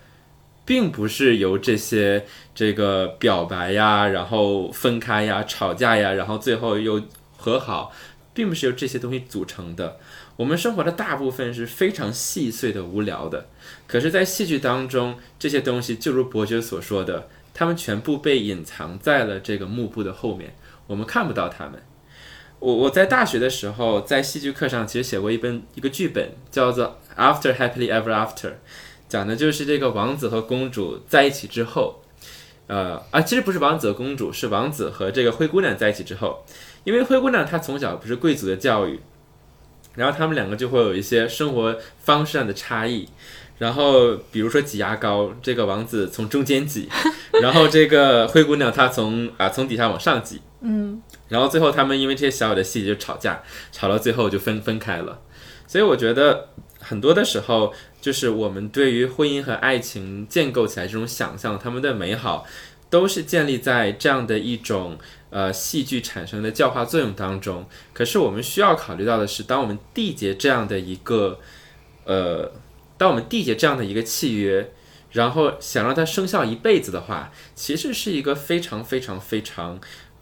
[0.64, 7.02] 并不是由这些这个表白呀，然后分开呀，吵架呀，然后最后又
[7.36, 7.92] 和好。
[8.34, 9.98] 并不是由这些东西组成的。
[10.36, 13.48] 我们生活的大部分是非常细碎的、无聊的。
[13.88, 20.54] 可是，在戏剧当中，这些东西就如伯爵所说的，他们全部被隐藏在了这个幕布的后面，
[20.86, 21.82] 我们看不到他们。
[22.60, 28.48] 我我在大学的时候，在戏剧课上其实写过一本一个剧本，叫做《After Happily Ever After》，
[29.08, 32.02] 讲的就是这个王子和公主在一起之后，
[32.66, 36.44] 呃啊，其实不是王子和公主，是王子和这个灰姑娘在一起之后。
[36.84, 38.98] 因为灰姑娘她从小不是贵族的教育，
[39.94, 43.06] 然后他们两个就会有一些生活方式上的差异，
[43.58, 46.88] 然后比如说挤牙膏，这个王子从中间挤，
[47.42, 55.20] 然后这个灰姑娘她从啊从底下往上挤，嗯，然后最后他们因为这些小小的细节就吵架，吵到最后就分分开了。
[55.66, 56.48] 所以我觉得
[56.80, 62.46] 很多的时候，就是我们对于婚姻和爱情建构起来这种想象，他们的美好，
[62.90, 64.98] 都是建立在这样的一种。
[65.30, 71.38] 呃，戏剧产生的教化作用当中，可是我们需要考虑到的是，当我们缔结这样的一个，
[72.06, 72.50] 呃，
[72.96, 74.72] 当我们缔结这样的一个契约，
[75.12, 79.78] 然后想让它生效一辈子的话，其实是一个非常非常非常，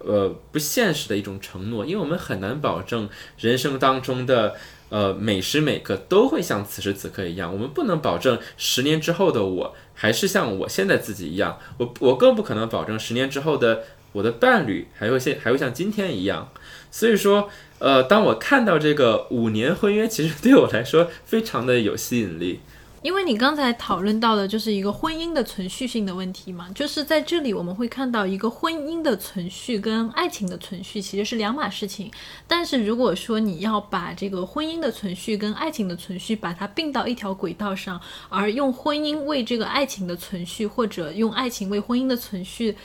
[0.07, 4.55] 呃，不现实的一种承诺，因为我们很难保证人生当中的
[4.89, 13.83] 呃每时每刻都会像此时此刻一样，我们不能保证十年之后的我还是像我现在自己一样，我我更不可能保证十年之后的。
[14.13, 16.51] 我的伴侣还会像还会像今天一样，
[16.91, 22.61] 所以说，呃，当我看到这个五年婚约，其实对我来说非常的有吸引力。
[23.03, 32.11] 因为你刚才讨论到的就是一个婚姻的存续性的问题嘛，就是在这里我们会看到一个婚姻的存续跟爱情的存续其实是两码事情。
[32.47, 42.77] 但是如果说你要把这个婚姻的存续跟爱情的存续把它并到一条轨道上，而用婚姻为这个爱情的存续，或者用爱情为婚姻的存续。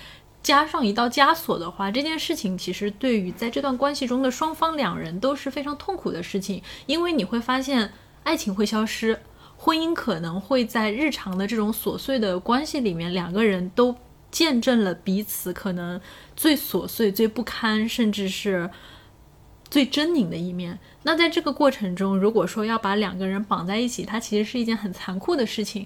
[0.43, 7.93] 加上一道枷锁的话，这件事情其实对于在这段关系中的双方两人都是非常痛苦的事情，因为你会发现
[8.24, 9.19] 爱情会消失，
[9.63, 13.95] 婚姻可能会在日常的这种琐碎的关系里面，两个人都
[14.32, 16.02] 见证了彼此可能
[16.36, 18.67] 最琐碎、最不堪，甚至是
[19.69, 20.80] 最狰狞的一面。
[21.04, 25.86] 那在这个过程中，如果说要把两个人绑在一起，它其实是一件很残酷的事情。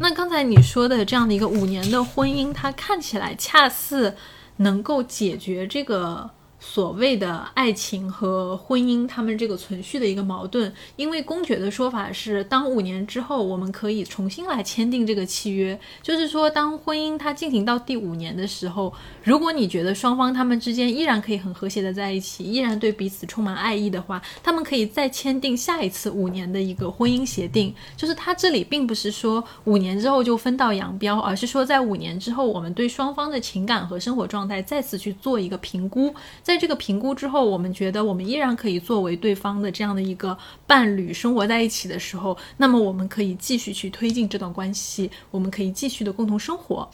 [0.00, 4.16] 那刚才你说的这样的一个五年的婚姻，它看起来恰似
[4.56, 6.30] 能够解决这个。
[6.66, 27.72] 所谓的爱情和婚姻，他们这个存续的一个矛盾，因为公爵的说法是，当五年之后，我们可以重新来签订这个契约，就是说，当婚姻它进行到第五年的时候，如果你觉得双方他们之间依然可以很和谐的在一起，依然对彼此充满爱意的话，他们可以再签订下一次五年的一个婚姻协定。
[27.96, 36.12] 就是他这里并不是说五年之后就分道扬镳，而是说在五年之后，我们对双方的情感和生活状态再次去做一个评估，
[36.42, 36.53] 在。
[36.54, 40.38] 在这个评估之后，我们觉得我们依然可以作为对方的这样的一个
[40.68, 46.88] 伴侣生活在一起的时候，那么我们可以继续去推进这段关系，我们可以继续的共同生活。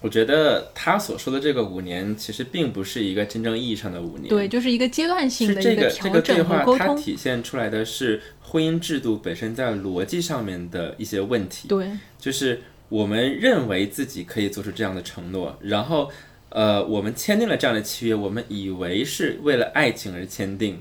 [0.00, 6.96] 我觉得他所说的这个五年，其实并不是一个真正意义上的五年，对，就是一个阶段性的一个调整和沟通。
[6.96, 11.68] 它体现出来的是婚姻制度本身在逻辑上面的一些问题。
[11.68, 11.88] 对，
[12.18, 16.10] 就是我们认为自己可以做出这样的承诺，然后。
[16.54, 20.80] 呃，我们签订了这样的契约，我们以为是为了爱情而签订，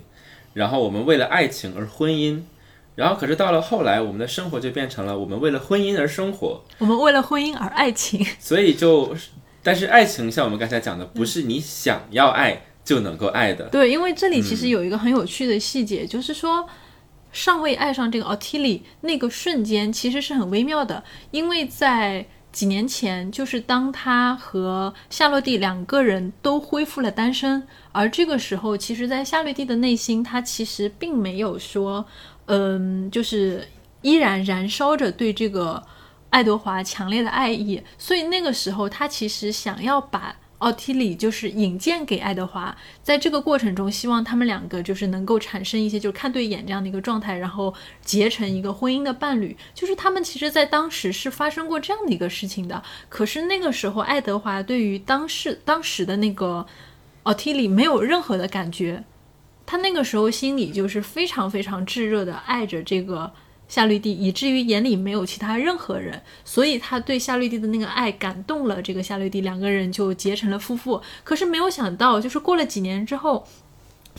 [0.53, 2.41] 然后我们为了爱情而婚姻，
[2.95, 8.25] 然后可是到了后来，我们的生活就变成了我们为了婚姻而生活，我们为了婚姻而爱情。
[8.39, 9.13] 所以就，
[9.63, 13.65] 但是爱情像我们刚才讲的，不是你想要爱就能够爱的。
[13.69, 16.69] 对，因为这里其实有一个很有趣的细节，就是说。
[17.35, 32.05] 尚未爱上这个奥提里那个瞬间，其实是很微妙的，因为在几年前，就是当他和夏洛蒂两个人都恢复了单身，而这个时候，其实，在夏洛蒂的内心，他其实并没有说，
[32.45, 33.67] 嗯，就是
[34.03, 35.83] 依然燃烧着对这个
[36.29, 40.33] 爱德华强烈的爱意，所以那个时候，他其实想要把。
[40.59, 49.57] 奥提里就是引荐给爱德华，在这个过程中，希望他们两个就是能够产生一些就是看对眼这样的一个状态，然后结成一个婚姻的伴侣。
[49.73, 52.81] 就是他们其实，在当时是发生过这样的一个事情的。
[53.09, 56.65] 可是那个时候，爱德华对于当时当时的那个
[57.23, 59.03] 奥提里没有任何的感觉，
[59.65, 63.33] 他那个时候心里就是非常非常炙热的爱着这个。
[63.73, 71.01] 夏绿蒂以至于眼里没有其他任何人，所以他对夏绿蒂的那个爱感动了这个夏绿蒂，两个人就结成了夫妇。
[71.23, 73.47] 可是没有想到，就是过了几年之后，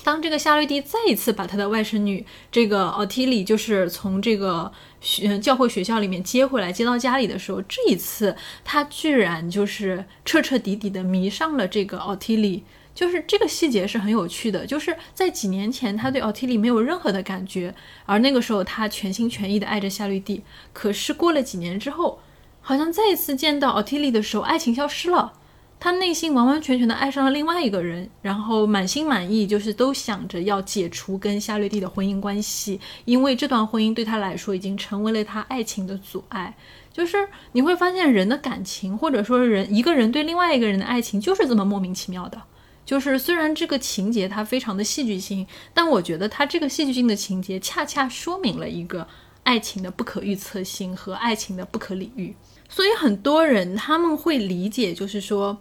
[0.03, 8.35] 当这个夏绿蒂再一次把他的外甥女这个奥提里，就是从这个学教会学校里面接回来，接到家里的时候，这一次
[8.65, 12.65] 他居然就是彻彻底底的迷上了这个奥提里。
[12.95, 17.75] 就是这个细节是很有趣的，就是在几年前他对奥提利没有任何的感觉，
[18.07, 20.43] 而那个时候他全心全意的爱着夏绿蒂。
[20.73, 22.21] 可是过了几年之后，
[22.61, 25.33] 好像再一次见到奥提利的时候，爱情消失了，
[25.81, 36.55] 他内心完完全全的爱上了另外一个人，然后满心满意就是都想着要解除跟夏绿蒂的婚姻关系，因为这段婚姻对他来说已经成为了他爱情的阻碍。
[36.93, 42.41] 就是你会发现人的感情，或者说人一个人对另外一个人的爱情，就是这么莫名其妙的。
[42.85, 49.07] 就是虽然这个情节它非常的戏剧性，但我觉得它这个戏剧性的情节恰恰说明了一个
[49.43, 52.35] 爱情的不可预测性和爱情的不可理喻。
[52.69, 55.59] 所以很多人他们会理解，就是说，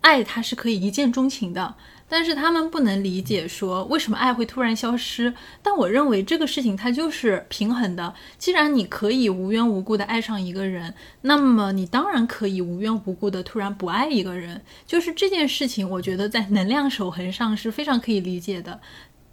[0.00, 1.74] 爱它是可以一见钟情的。
[2.08, 5.34] 但是他们不能理解，说为什么爱会突然消失？
[5.62, 8.14] 但我认为这个事情它就是平衡的。
[8.38, 14.62] 既然你可以无缘无故的爱上一个人，那么你当然可以无缘无故的突然不爱一个人。
[14.86, 18.80] 就是这件事情，我觉得在能量守恒上是非常可以理解的。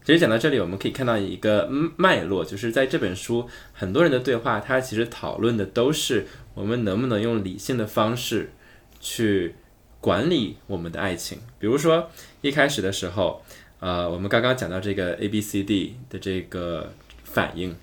[0.04, 8.52] 其实讲到这里，我们可以看到一个脉络，就是在这本书很多人的对话，他其实讨论的都是我们能不能用理性的方式
[9.00, 9.56] 去。
[10.04, 12.10] 管理我们的爱情，比如说
[12.44, 13.42] 一开始的时候，
[13.80, 16.92] 呃，我们刚刚讲到这个 A B C D 的这个
[17.24, 17.74] 反应，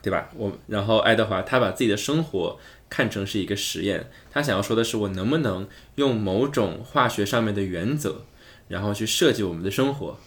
[0.00, 0.30] 对吧？
[0.34, 2.58] 我然后爱德华他把自己的生活
[2.88, 8.22] 看成是一个实验，他想要说的是我能不能用某种化学上面的原则，
[8.68, 10.18] 然后去设计我们的生活，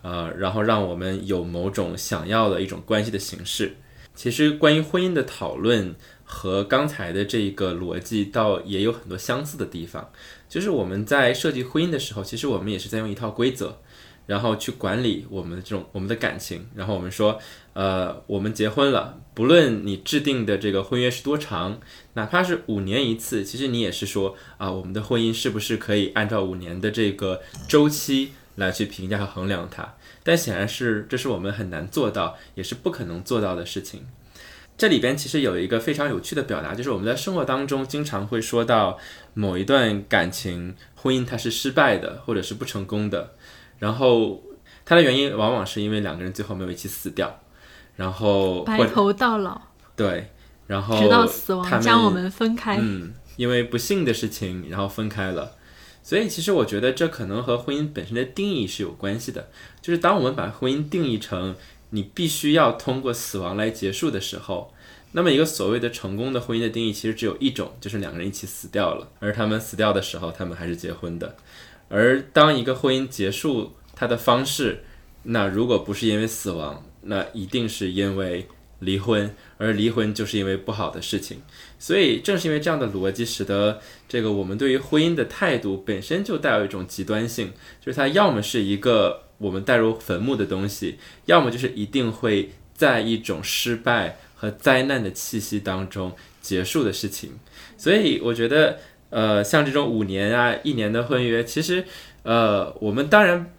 [0.00, 3.76] 呃，然后让我们有某种想要的一种关系的形式。
[4.14, 5.94] 其实关于婚姻的讨论
[6.24, 10.10] 和刚才的这个逻辑倒也有很多相似的地方。
[10.54, 13.76] 就是我们在设计婚姻的时候，其实我们也是在用一套规则，
[14.26, 16.64] 然后去管理我们的这种我们的感情。
[16.76, 17.40] 然后我们说，
[17.72, 21.80] 呃，我们结婚了，不论你制定的这个婚约是多长，
[22.12, 29.96] 哪怕是五年一次，其实你也是说啊，我们的婚姻是不是可以按照五年的这个周期来去评价和衡量它？
[30.22, 34.06] 但显然是这是我们很难做到，也是不可能做到的事情。
[34.76, 38.98] 这里边其实有一个非常有趣的表达，就是我们在生活当中经常会说到
[39.32, 43.34] 某一段感情婚姻它是失败的，或者是不成功的，
[43.78, 44.42] 然后
[44.84, 47.40] 它的原因往往是因为两个人最后没有一起死掉，
[47.94, 49.60] 然后白头到老，
[49.94, 50.30] 对，
[50.66, 55.52] 然后直到死亡将我们分开，嗯，因为不幸的事情然后分开了，
[56.02, 59.50] 所以其实我觉得这可能和婚姻本身的定义是有关系的，
[59.80, 61.54] 就是当我们把婚姻定义成。
[61.94, 64.74] 你必须要通过死亡来结束的时候，
[65.12, 71.36] 那么一个所谓的成功的婚姻的定义其实只有一种，就是两个人一起死掉了，而他们死掉的时候，他们还是结婚的。
[71.88, 74.82] 而当一个婚姻结束，它的方式，
[75.22, 78.48] 那如果不是因为死亡，那一定是因为
[78.80, 81.42] 离婚，而离婚就是因为不好的事情。
[81.78, 89.20] 所以正是因为这样的逻辑，使得这个我们对于婚姻的态度本身就带有一种极端性，就是它要么是一个。
[89.44, 97.32] 我们带入坟墓的东西，要么就是一定会在一种失败和灾难的气息当中结束的事情。
[97.76, 98.78] 所以我觉得，
[99.10, 101.84] 呃，像这种五年啊、一年的婚约，其实，
[102.22, 103.52] 呃，我们当然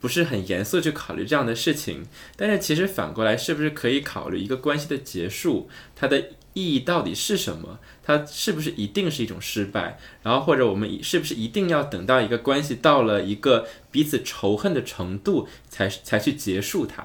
[0.00, 2.06] 不是很严肃去考虑这样的事情。
[2.36, 6.24] 但是，其实反过来，是不是可以考虑一个关系的结束，它的？
[6.58, 7.78] 意义到底是什么？
[8.02, 9.98] 它是不是一定是一种失败？
[10.22, 17.04] 然后或者我们是不是一定要等到一个关系到了一个彼此仇恨的程度，才才去结束它？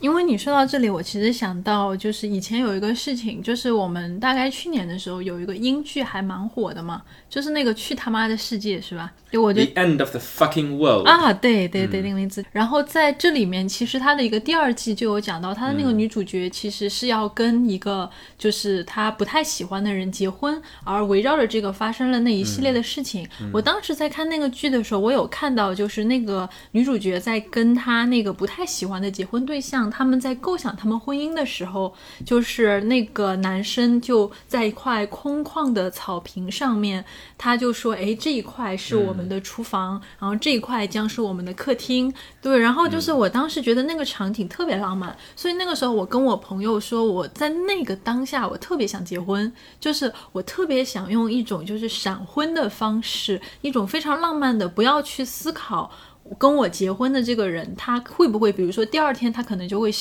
[0.00, 9.12] 因为你说到这里，我其实想到就是以前有一个事情，就是我们大概去年的时候有一个英剧还蛮火的嘛，就是那个去他妈的世界是吧？
[9.30, 12.44] 就我觉得 The end of the fucking world 啊，对对对，那个名字。
[12.52, 18.08] 然后在这里面，其实它的一个第二季就有讲到，他的那个女主角其实是要跟一个
[18.38, 23.28] 就是她不太喜欢的人结婚，而围绕着这个发生了那一系列的事情。
[23.52, 37.04] 我当时在看那个剧的时候，我有看到就是那个女主角在跟她那个不太喜欢的结婚对象，他们在构想他们婚姻的时候，就是那个男生就在一块空旷的草坪上面，
[37.38, 55.90] 他就说：“哎，这一块是我们的厨房，然后这一块将是我们的客厅。”对，然后就是我当时觉得那个场景特别浪漫，所以那个时候我跟我朋友说，我在那个当下我特别想结婚，就是我特别想用一种就是闪婚的方式，一种非常浪漫的，不要去思考
[56.38, 59.92] 跟我结婚的这个人他会不会，比如说第二天他可能就会。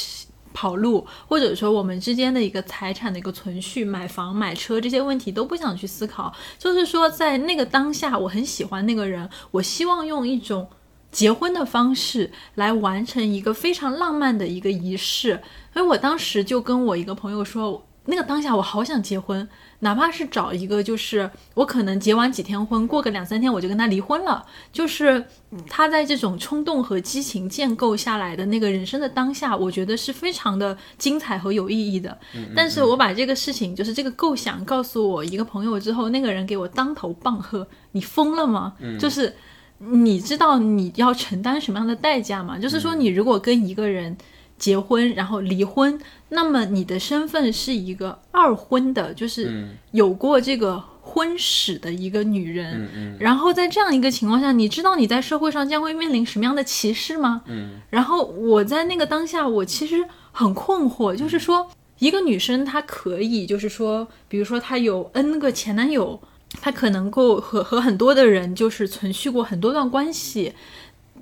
[0.53, 10.67] 跑路，或者说我们之间的一个财产的一个存续、买房、买车这些问题都不想去思考，就是说在那个当下，我很喜欢那个人，我希望用一种
[11.11, 15.41] 结婚的方式来完成一个非常浪漫的一个仪式。
[15.73, 19.47] 所以我当时就跟我一个朋友说，那个当下我好想结婚。
[19.81, 24.45] 哪怕是找一个，就是我可能结完几天婚，过个两三天我就跟他离婚了。
[24.73, 25.23] 就是
[25.69, 32.17] 他在这种冲动和激情建构下来的那个人生的当下，我觉得是非常的精彩和有意义的。
[32.53, 38.73] 但是我把这个事情，就是这个构想告诉我一个朋友之后，那个人给我当头棒喝：“你疯了吗？
[38.99, 39.33] 就是
[39.77, 42.59] 你知道你要承担什么样的代价吗？
[42.59, 44.17] 就是说，你如果跟一个人。”
[44.59, 45.97] 结婚然后离婚，
[46.29, 53.17] 那么你的身份是一个二婚的，就是有过这个婚史的一个女人。
[53.19, 57.41] 然后在这样一个情况下，你知道你在社会上将会面临什么样的歧视吗？
[57.89, 61.67] 然后我在那个当下，我其实很困惑，就是说
[61.97, 66.21] 一个女生她可以，就是说，比如说她有 N 个前男友，
[66.61, 70.53] 她可能够和和很多的人就是存续过很多段关系。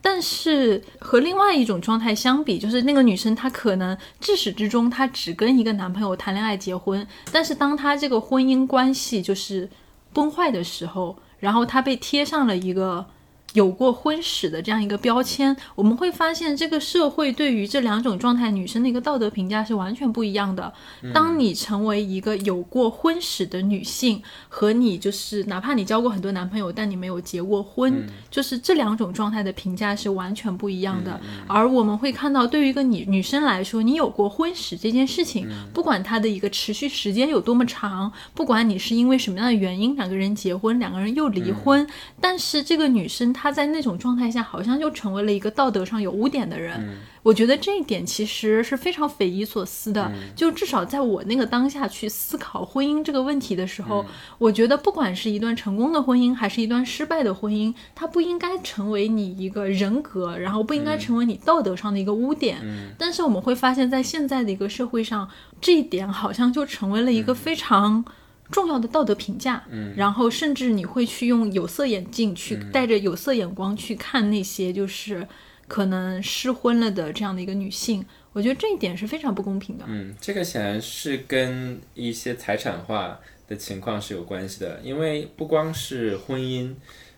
[0.01, 9.69] 但是和另外一种状态相比，就是那个女生她可能至始至终她只跟一个男朋友谈恋爱结婚，但是当她这个婚姻关系就是
[10.13, 13.05] 崩坏的时候，然后她被贴上了一个。
[13.53, 20.71] 有过婚史的这样一个标签，我们会发现这个社会对于这两种状态女生的一个道德评价是完全不一样的。
[21.13, 31.19] 当你成为一个有过婚史的女性，和你就是哪怕你交过很多男朋友，但你没有结过婚，就是这两种状态的评价是完全不一样的。
[31.47, 41.87] 而我们会看到，对于一个女女生来说，你有过婚史这件事情，不管它的一个持续时间有多么长，不管你是因为什么样的原因两个人结婚，两个人又离婚，
[42.19, 43.33] 但是这个女生。
[43.37, 46.97] 她在那种状态下，好像就成为了一个道德上有污点的人。
[47.21, 50.11] 我觉得这一点其实是非常匪夷所思的。
[50.35, 54.05] 就至少在我那个当下去思考婚姻这个问题的时候，
[54.37, 62.57] 我觉得不管是一段成功的婚姻，还是一段失败的婚姻，它不应该成为你一个人格，然后不应该成为你道德上的一个污点。
[62.97, 65.29] 但是我们会发现，在现在的一个社会上，
[65.61, 68.03] 这一点好像就成为了一个非常。
[68.51, 75.27] 重要的道德评价，嗯，然后甚至你会去用有色眼镜去带着有色眼光去看那些就是
[75.67, 79.83] 可能失婚了的这样的一个女性，我觉得这一点是非常不公平的。
[79.87, 83.19] 嗯，这个显然是跟一些财产化
[83.49, 86.73] 的情况是有关系的，因为不光是婚姻，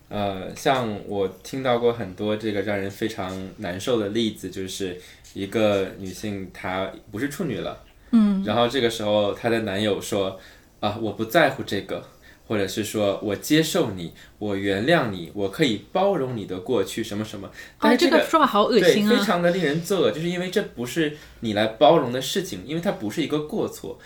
[0.07, 4.99] 呃，像我听到过很多这个让人非常难受的例子，就是
[5.36, 10.39] 一个女性她不是处女了，嗯，然后这个时候她的男友说。
[10.80, 12.03] 啊，我不在乎这个，
[12.47, 17.49] 或者是说我接受你，我原谅你，我可以包容你的过去，什么什么。
[17.80, 19.09] 但是这个说法好恶心啊！
[19.09, 23.99] 对，非常的令人作呕，就是因为这不是你来包容的事情，因为它不是一个过错。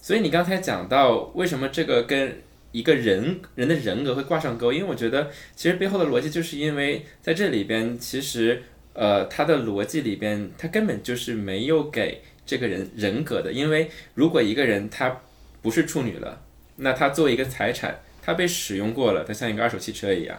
[0.00, 2.40] 所以你刚才讲到为什么这个跟
[2.72, 4.72] 一个人人的人格会挂上钩？
[4.72, 8.62] 因为我觉得其实背后的逻辑就是因为在这里边，其实
[8.94, 13.52] 呃，他的逻辑里边，他根本就是没有给这个人人格的。
[13.52, 15.20] 因为如果一个人他
[15.62, 16.42] 不是处女了，
[16.76, 20.38] 那她作为一个财产，她被使用过了，它像一个二手汽车一样。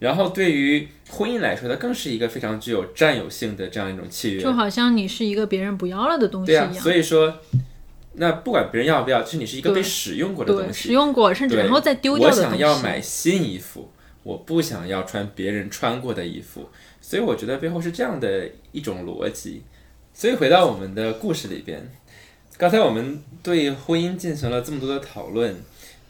[0.00, 6.74] 然后对于婚姻来说，它更是一个非常具有占有性的这样一种契约，就好像你是一个别人不要了的东西一样。
[6.74, 7.38] 所以说，
[8.14, 13.90] 那不管别人要不要，就是你是一个被使用过的东西，使用过甚至然后再丢掉的我想要买新衣服，
[14.24, 16.68] 我不想要穿别人穿过的衣服。
[17.00, 19.62] 所以我觉得背后是这样的一种逻辑。
[20.12, 21.90] 所以回到我们的故事里边。
[22.56, 25.56] 刚才我们对婚姻进行了这么多的讨论，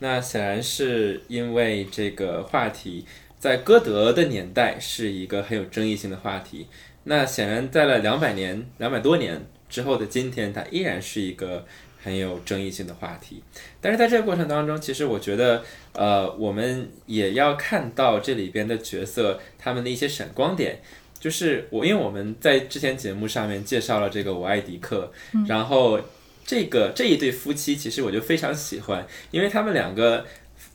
[0.00, 3.06] 那显然是因为这个话题
[3.38, 6.66] 在歌德的年代是一个很有争议性的话题。
[7.04, 9.40] 那显然，在了两百年、两百多年
[9.70, 11.64] 之后的今天，它依然是一个
[12.02, 13.42] 很有争议性的话题。
[13.80, 15.64] 但是在这个过程当中，其实我觉得，
[15.94, 20.80] 呃，我们也要看到这里边的角色他们的一些闪光点。
[21.18, 25.10] 就是我，因为我们在之前节目上面介绍了这个我爱迪克，
[25.48, 25.98] 然后
[26.44, 30.24] 这个这一对夫妻，其实我就非常喜欢，因为他们两个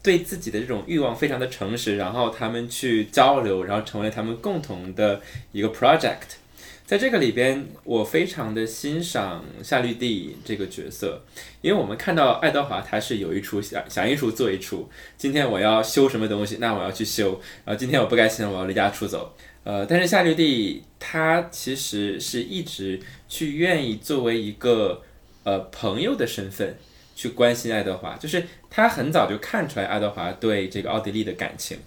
[0.01, 6.38] 对自己的这种欲望非常的诚实，然后他们去交流，然后成为他们共同的一个 project。
[6.86, 11.22] 在这个里边，我非常的欣赏夏绿蒂这个角色，
[11.61, 19.36] 因为我们看到爱德华他是有一出想想一出做一出，今天我要修什么东西，那我要去修，然后今天我不开心，我要离家出走。
[19.63, 25.03] 呃，但是夏绿蒂她其实是一直去愿意作为一个
[25.49, 26.77] 呃朋友的身份
[27.15, 31.79] 去关心爱德华，就是他很早就看出来爱德华对这个奥地利的感情，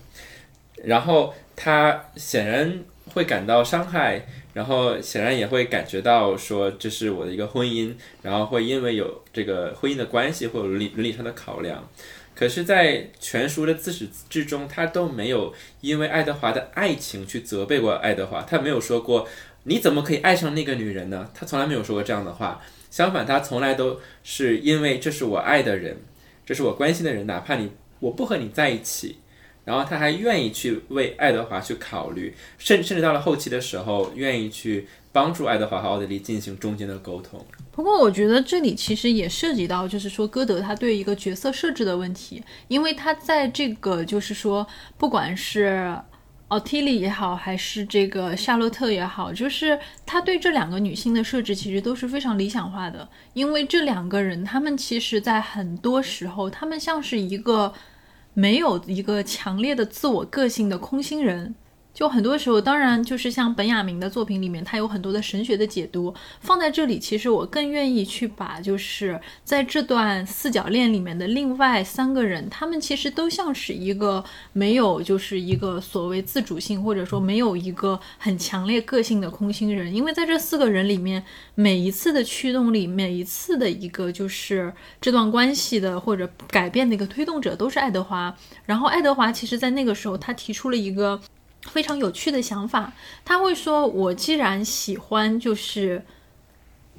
[0.82, 2.80] 然后他显然
[3.14, 11.88] 会感到伤害，然后显然也会感觉到说这是我的一个婚姻，然后会因为有这个婚姻的关系或者伦伦理上的考量。
[12.34, 18.42] 可是，在全书的自始至终，他都没有因为爱德华的爱情去责备过爱德华。
[18.42, 19.28] 他没有说过
[19.64, 21.30] 你怎么可以爱上那个女人呢？
[21.34, 22.60] 他从来没有说过这样的话。
[22.92, 25.96] 相反，他从来都是因为这是我爱的人，
[26.46, 29.16] 这是我关心的人，哪怕你我不和你在一起，
[29.64, 34.86] 然后他还愿意去为爱德华去考虑，甚甚至到了后期的时候，愿意去。
[35.14, 37.38] 帮助爱德华和奥地利进行中间的沟通。
[37.70, 44.66] 不过，我觉得这里其实也涉及到，就是说歌德他对一个角色设置的问题，因为他在这个就是说，
[44.96, 45.94] 不管是
[46.52, 57.72] 奥提利也好，还是这个夏洛特也好，就是他对这两个女性的设置其实都是非常理想化的，因为这两个人，他们其实在很多时候，他们像是一个
[58.34, 61.54] 没有一个强烈的自我个性的空心人。
[61.94, 66.98] 就很多时候，当然就是像本雅明的作品里面，他有很多的神学的解读放在这里。
[66.98, 74.24] 其实我更愿意去把，就是在这段四角恋里面的另外三个人，他们其实都像是一个
[74.54, 79.94] 没有，就是一个所谓自主性，或者说没有一个很强烈个性的空心人。
[79.94, 81.22] 因为在这四个人里面，
[81.54, 88.34] 每一次的驱动力，每一次的一个就是这段关系的或者改变的一个推动者，都是爱德华。
[88.64, 91.20] 然后爱德华其实在那个时候，他提出了一个。
[91.70, 92.92] 非常有趣的想法，
[93.24, 96.04] 他会说：“我既然喜欢，就是。”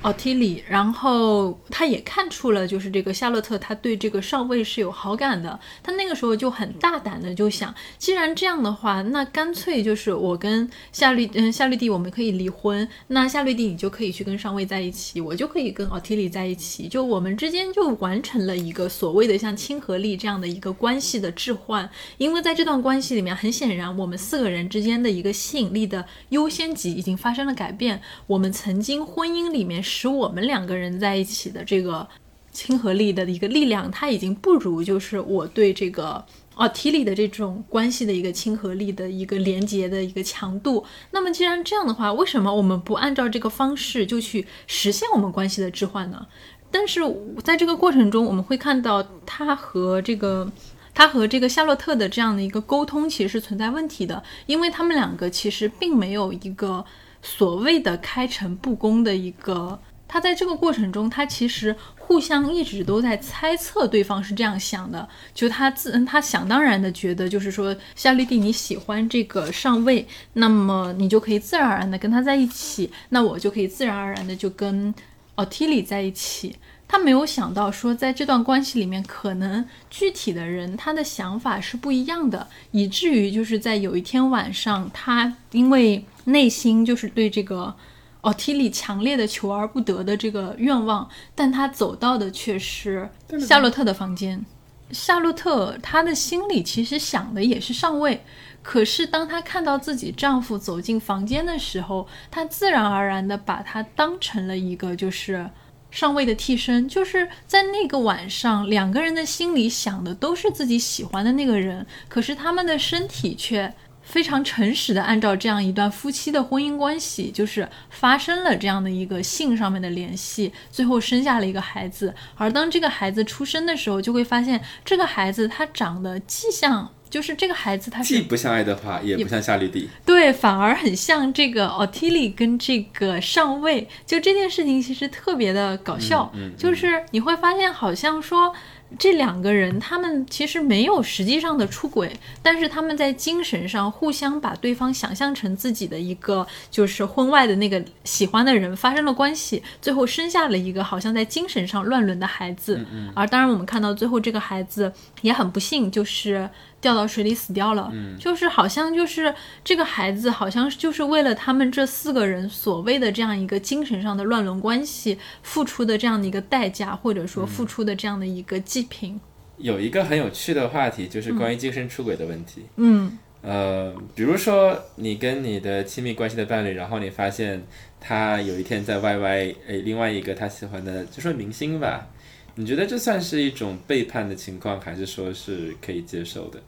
[0.04, 5.58] 奥提里，然后他也看出了，就是这个夏洛特，他对这个上尉是有好感的。
[5.82, 12.86] 他那个时候就很大胆的就想，既然这样的话，那干脆就是我跟夏绿，嗯， 夏绿蒂，我们可以离婚。
[13.08, 21.90] 那夏绿蒂你就可以去跟上尉在一起，我就可以跟奥提里在一起，就我们之间就完成了一个所谓的像亲和力这样的一个关系的置换。
[22.18, 28.02] 因为在这段关系里面，很显然我们四个人之间的一个吸引力的优先级已经发生了改变。
[28.28, 29.93] 我们曾经婚姻里面是。
[29.96, 32.08] 使我们两个人在一起的这个
[32.52, 36.24] 亲和力的一个力量，它已经不如就是我对这个
[36.56, 40.84] 奥提里的这种关系的一个亲和力的一个连接的一个强度。
[41.12, 46.26] 那么既然这样的话，为什么我们不按照这个方式就去实现我们关系的置换呢？
[46.72, 47.02] 但是
[47.44, 50.52] 在这个过程中，我们会看到他和这个
[50.94, 56.84] 他和这个夏洛特的这样的一个沟通其实是存在问题的，因为他们两个其实并没有一个。
[57.24, 74.94] 所谓的开诚布公的一个，他在这个过程中，他其实互相一直都在猜测对方是这样想的，就他自他想当然的觉得，就是说夏绿蒂你喜欢这个上尉，那么你就可以自然而然的跟他在一起，那我就可以自然而然的就跟
[75.36, 76.56] 奥提里在一起。
[76.94, 87.74] 他没有想到说，在这段关系里面，可能具体的人他的想法是不一样的，以至于就是在有一天晚上，他因为内心就是对这个
[88.22, 94.46] 奥提里强烈的求而不得的这个愿望，但他走到的却是夏洛特的房间。
[94.92, 98.24] 夏洛特她的心里其实想的也是上位，
[98.62, 105.50] 可是当她看到自己丈夫走进房间的时候，她自然而然的把他当成了一个就是。
[105.94, 113.72] 上尉的替身，就是在那个晚上，两个人的心里想的都是自己喜欢的那个人，可是他们的身体却
[114.02, 122.16] 非常诚实的按照这样一段夫妻的婚姻关系，就是发生了这样的一个性上面的联系，最后生下了一个孩子。
[122.36, 126.92] 而当这个孩子出生的时候，就会发现这个孩子他长得既像。
[127.14, 129.88] 就是这个孩子他是既不像爱德华，也不像夏绿蒂。
[130.04, 133.88] 对，反而很像这个奥提利跟这个上尉。
[134.04, 138.52] 就这件事情其实特别的搞笑，嗯嗯就是你会发现好像说。
[139.00, 152.86] 这两个人，他们其实没有实际上的出轨，但是他们在精神上互相把对方想象成自己的一个就是婚外的那个喜欢的人，发生了关系，最后生下了一个好像在精神上乱伦的孩子。
[153.16, 156.48] 而当然，我们看到最后这个孩子也很不幸，就是
[156.84, 157.92] 掉到水里死掉了。
[158.20, 169.20] 就是好像就是这个孩子，好像就是为了他们这四个人所谓的这样一个精神上的乱伦关系付出的这样的一个代价，或者说付出的这样的一个祭品。
[169.58, 172.64] 有一个很有趣的话题，就是关于精神出轨的问题。
[172.76, 177.62] 嗯呃，比如说你跟你的亲密关系的伴侣，然后你发现
[178.00, 182.08] 他有一天在 YY，诶，另外一个他喜欢的，就说明星吧，
[182.56, 186.62] 你觉得这算是一种背叛的情况，还是说是可以接受的？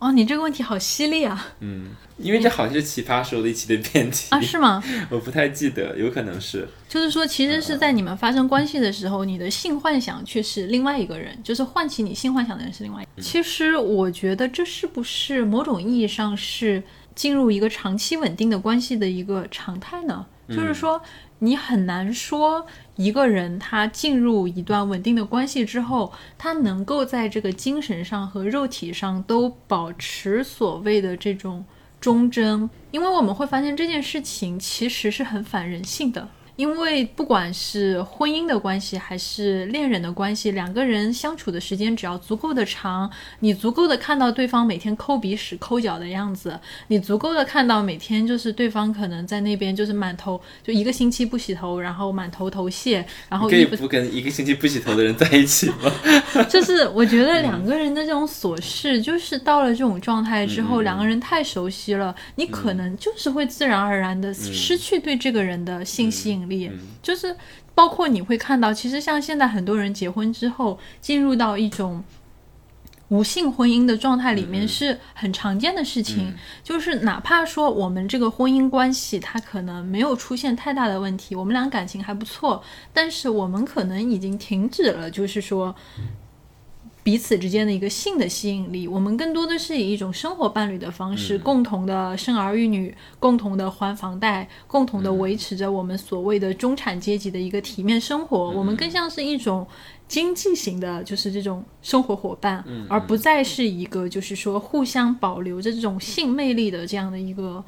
[0.00, 1.48] 哦，你这个问题好犀利啊！
[1.60, 4.82] 嗯，因为这好像是奇葩说的一期的辩题啊，是吗？
[5.10, 6.66] 我不太记得，有可能是。
[6.88, 13.22] 就是说，其实是在你们发生关系的时候，你的性幻想却是另外一个人，就是唤起你性幻想的人是另外一个人。
[13.22, 16.82] 其实我觉得这是不是某种意义上是
[17.14, 20.24] 进入一个长期稳定的关系的一个常态呢？
[20.50, 21.00] 就是说，
[21.38, 31.64] 你很难说一个人他进入一段稳定的关系之后，他能够在这个精神上和肉体上都保持所谓的这种
[32.00, 36.28] 忠贞，因为我们会发现这件事情其实是很反人性的。
[36.60, 55.90] 因为不管是婚姻的关系还是恋人的关系，两个人相处的时间只要足够的长，你足够的看到对方每天抠鼻屎、抠脚的样子，你足够的看到每天就是对方可能在那边就是满头就一个星期不洗头，然后满头头屑，然后可以不跟一个星期不洗头的人在一起吗？
[56.46, 66.49] 就是我觉得两个人的这种琐事，就是到了这种状态之后，嗯两个人太熟悉了，你可能就是会自然而然的失去对这个人的性吸引力。
[66.58, 67.36] 嗯就是
[67.74, 72.02] 包括你会看到，其实像现在很多人结婚之后进入到一种。
[73.10, 85.74] 无性婚姻的状态里面嗯是很常见的事情，嗯就是哪怕说我们这个婚姻关系它可能没有出现太大的问题，我们俩感情还不错，但是我们可能已经停止了，就是说
[87.02, 98.50] 彼此之间的一个性的吸引力，我们更多的是以一种生活伴侣的方式，嗯共同的生儿育女，共同的还房贷，共同的维持着我们所谓的中产阶级的一个体面生活。
[98.50, 99.66] 我们更像是一种
[100.06, 107.64] 经济型的，就是这种生活伙伴，嗯而不再是一个就是说互相保留着这种性魅力的这样的一个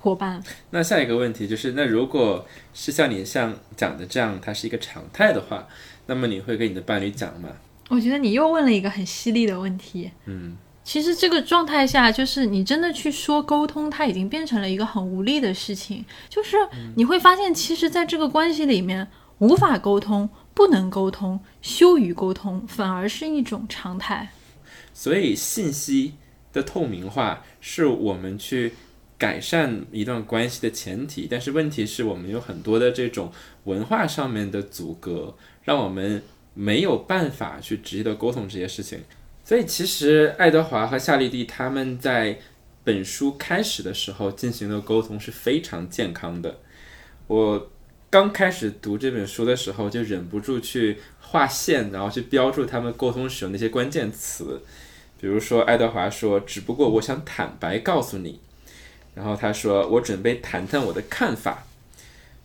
[0.00, 0.42] 伙伴。
[0.70, 5.68] 那下一个问题就是，那如果是像你像讲的这样，它是一个常态的话，
[6.06, 7.50] 那么你会跟你的伴侣讲吗？
[7.92, 10.10] 我觉得你又问了一个很犀利的问题。
[10.24, 16.04] 嗯其实这个状态下，就是你真的去说沟通，它已经变成了一个很无力的事情。
[16.28, 16.56] 就是
[16.96, 19.06] 你会发现，其实在这个关系里面，
[19.38, 24.32] 无法沟通、不能沟通、羞于沟通，反而是一种常态。
[24.92, 26.14] 所以信息
[26.52, 28.72] 的透明化是我们去
[29.16, 33.30] 改善一段关系的前提，但是问题是我们有很多的这种
[33.64, 36.24] 文化上面的阻隔，让我们
[36.54, 39.00] 没有办法去直接的沟通这些事情。
[39.44, 42.38] 所以其实爱德华和夏绿蒂他们在
[42.84, 46.58] 本书开始的时候进行的沟通是非常健康的。
[47.26, 47.70] 我
[48.10, 54.62] 刚开始读这本书的时候，就忍不住去划线，然后去标注他们沟通使用的一些关键词。
[55.18, 58.40] 比如说，爱德华说：“只不过我想坦白告诉你。”
[59.14, 61.64] 然后他说：“我准备谈谈我的看法。”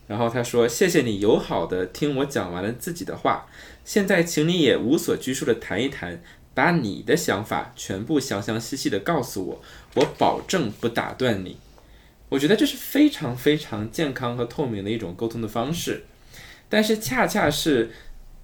[0.08, 3.48] 然后他说：“谢谢你友好的听我讲完了自己的话，
[3.88, 6.22] 现在请你也无所拘束的谈一谈，
[6.54, 9.62] 把你的想法全部详详细细的告诉我，
[9.96, 11.56] 我保证不打断你。”
[12.28, 16.04] 我觉得这是非常非常健康和透明的一种沟通的方式，
[16.68, 17.92] 但是恰恰是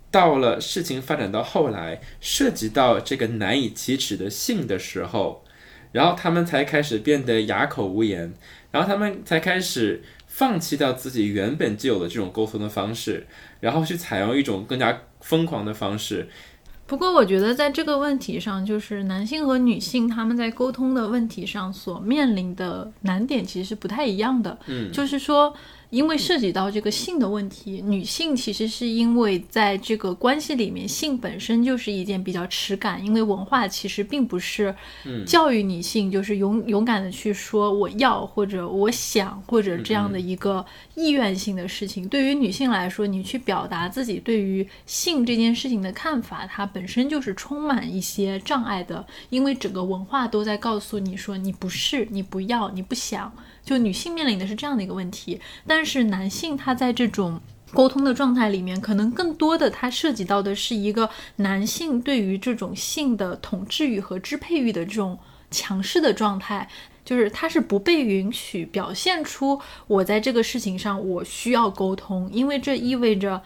[0.09, 5.43] 到了事情发展到后来，涉及到这个难以启齿的性的时候，
[5.91, 8.33] 然后他们才开始变得哑口无言，
[8.71, 13.27] 然后他们才开始放弃掉自己原本就有的这种沟通的方式，
[13.59, 16.29] 然后去采用一种更加疯狂的方式。
[16.85, 24.59] 不过，我觉得在这个问题上，就是男性和女性他们在沟通的问题上所面临的难点其实是不太一样的。
[24.67, 25.51] 嗯，就是说，
[25.93, 34.75] 因为涉及到这个性的问题，女性其实是因为在这个关系里面，性本身就是一件比较耻感，因为文化其实并不是
[35.25, 40.63] 教育女性就是勇勇敢的去说我要或者我想或者这样的一个
[40.93, 42.07] 意愿性的事情。
[42.07, 53.31] 对于女性来说，你去表达自己对于性这件事情的看法，它本本身就是充满一些障碍的，因为整个文化都在告诉你说你不是，你不要，你不想。
[53.63, 57.39] 就女性面临的是这样的一个问题，但是男性他在这种
[57.71, 65.17] 沟通的状态里面，可能更多的他涉及到的是一个男性对于这种性的统治欲和支配欲的这种
[65.49, 66.69] 强势的状态。
[67.05, 73.41] 就是他是不被允许表现出我在这个事情上我需要沟通，因为这意味着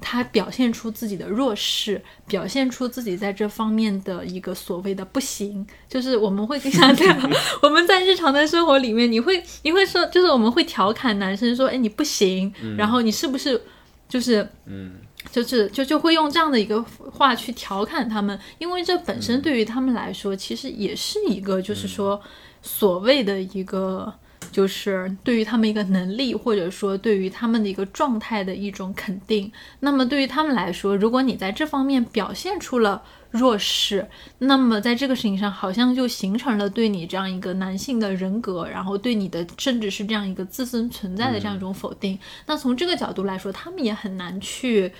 [0.00, 5.66] 他表现出自己的弱势，表现出自己在这方面的一个所谓的不行。
[5.88, 7.30] 就是我们会经常这样，
[7.62, 13.60] 我们在日常的生活里面，你会你会说，就是我们会调侃男生说，哎，你不行，然后你是不是
[14.08, 14.92] 就是嗯。
[15.30, 22.20] 就是就就会用这样的一个话去调侃他们，因为这本身对于他们来说，其实也是一个就是说。
[22.64, 24.12] 所谓的一个，
[24.52, 29.50] 就是对于他们一个能力，或者说对于他们的一个状态的一种肯定。
[29.80, 34.06] 那么对于他们来说，如果你在这方面表现出了弱势，
[34.38, 42.18] 那么在这个事情上，好像就形成了对你这样一个男性的人格，然后对你的甚至是这样一个自身存在的这样一种否定。
[42.46, 44.92] 那从这个角度来说，他们也很难去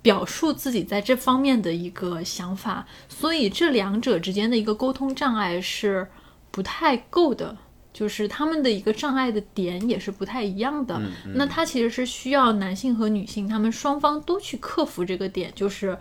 [0.00, 2.86] 表述自己在这方面的一个想法。
[3.08, 6.06] 所以这两者之间的一个沟通障碍是。
[6.52, 7.56] 不太够的，
[7.92, 11.00] 就是他们的一个障碍的点也是不太一样的。
[11.34, 15.52] 那他其实是需要男性和女性他们双方都去克服这个点。
[15.54, 15.96] 就是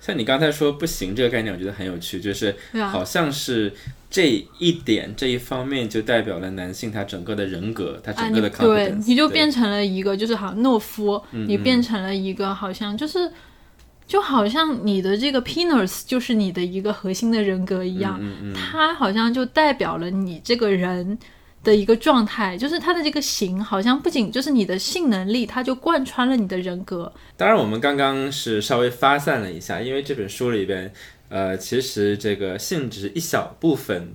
[0.00, 2.56] 像你刚才说不行这个概念，我觉得很有趣，就是
[2.90, 3.72] 好像是
[4.10, 13.30] 这一点这一方面就代表了男性他整个的人格，他整个的对，你就变成了一个就是好像懦夫，你变成了一个好像就是。
[14.12, 18.20] 就好像你的这个 penis 就是你的一个核心的人格一样，
[18.54, 21.18] 它好像就代表了你这个人
[21.64, 27.10] 的一个状态，就是它的这个型好像不仅就是你的性能力，它就贯穿了你的人格。
[27.38, 30.92] 当然，我们刚刚是稍微发散了一下，因为这本书里边，
[31.30, 34.12] 呃，其实这个性只是一小部分，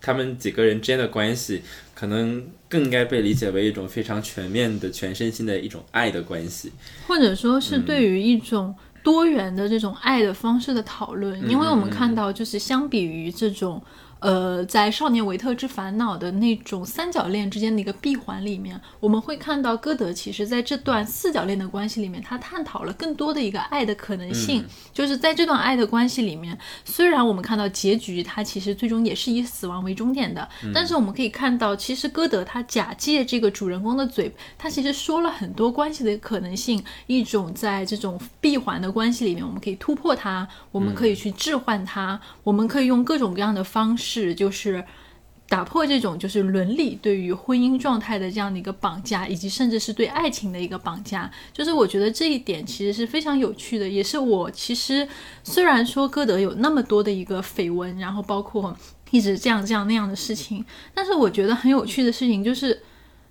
[0.00, 1.62] 他们几个人之间的关系，
[1.92, 6.70] 可能更应该被理解为一种非常全面的、全身心的一种爱的关系，
[7.08, 8.72] 或者说是对于一种。
[9.04, 13.80] 多元的这种爱的方式的讨论，因为我们看到，就是相比于这种。
[14.24, 24.64] 呃，在《少年维特之烦恼》的那种三角恋之间的一个闭环里面，我们会看到歌德其实在这段四角恋的关系里面，他探讨了更多的一个爱的可能性。
[24.94, 36.82] 就是在这段爱的关系里面，虽然我们看到结局，他其实最终也是以死亡为终点的，但是我们可以看到，其实歌德他假借这个主人公的嘴，他其实说了很多关系的可能性。
[37.08, 44.13] 一种在这种闭环的关系里面，我们可以突破它，我们可以去置换它，我们可以用各种各样的方式。
[44.14, 44.84] 是，就是
[45.48, 51.28] 打破这种就是伦理对于婚姻状态的这样的一个绑架，以及甚至是对爱情的一个绑架。
[51.52, 55.08] 就是我觉得这一点其实是非常有趣的，也是我其实
[55.42, 58.76] 虽然说歌德有那么多的一个绯闻，然后包括
[59.10, 62.80] 一直这样这样那样的事情，但是我觉得很有趣的事情就是。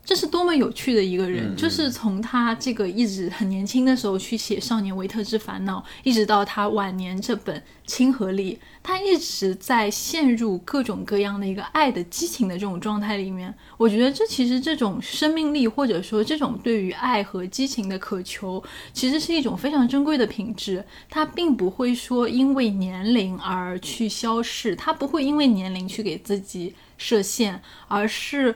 [0.05, 7.55] 这是多么有趣的一个人，就是从他这个一直很年轻的时候去写《少年维特之烦恼》，一直到他晚年这本
[7.87, 13.53] 《亲和力》，他一直在陷入各种各样的一个爱的激情的这种状态里面。
[13.77, 20.83] 我觉得这其实这种生命力，或者说这种对于爱和激情的渴求，其实是一种非常珍贵的品质。
[21.09, 28.53] 它并不会说因为年龄而去消逝，它不会因为年龄去给自己设限，而是。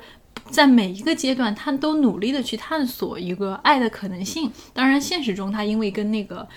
[0.50, 4.52] 在每一个阶段，他都努力的去探索一个爱的可能性。
[4.74, 6.48] 当然，现实中他因为跟那个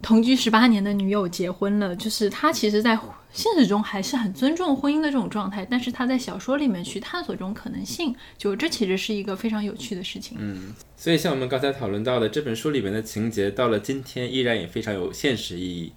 [0.00, 2.98] 同居十八年的女友结婚了，就是他其实，在
[3.32, 5.64] 现实中还是很尊重婚姻的这种状态。
[5.64, 10.36] 但是他在小说里面去探索这种可能性，就这其实是一个非常有趣的事情。
[10.40, 15.92] 嗯，所以像我们刚才讨论到的这本书里面的情节，到了今天依然也非常有现实意义，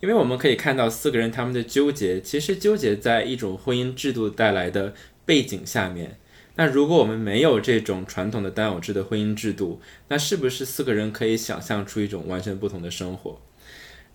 [0.00, 4.94] 因为我们可以看到四个人他们的纠结，其实纠结在一种婚姻制度带来的
[5.24, 6.16] 背景下面。
[6.54, 13.40] 那如果我们没有这种传统的单偶制的婚姻制度，那是不是四个人可以想象出一种完全不同的生活？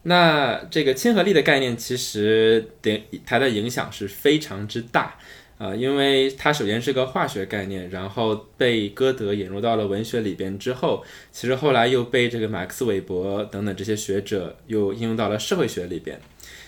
[0.03, 5.17] 那这个亲和力的概念其实对它的影响是非常之大
[5.57, 16.21] 啊，因为它首先是个化学概念，然后被歌德引入到了文学里边之后，其实后来又被这个马克思韦伯等等这些学者又应用到了社会学里边，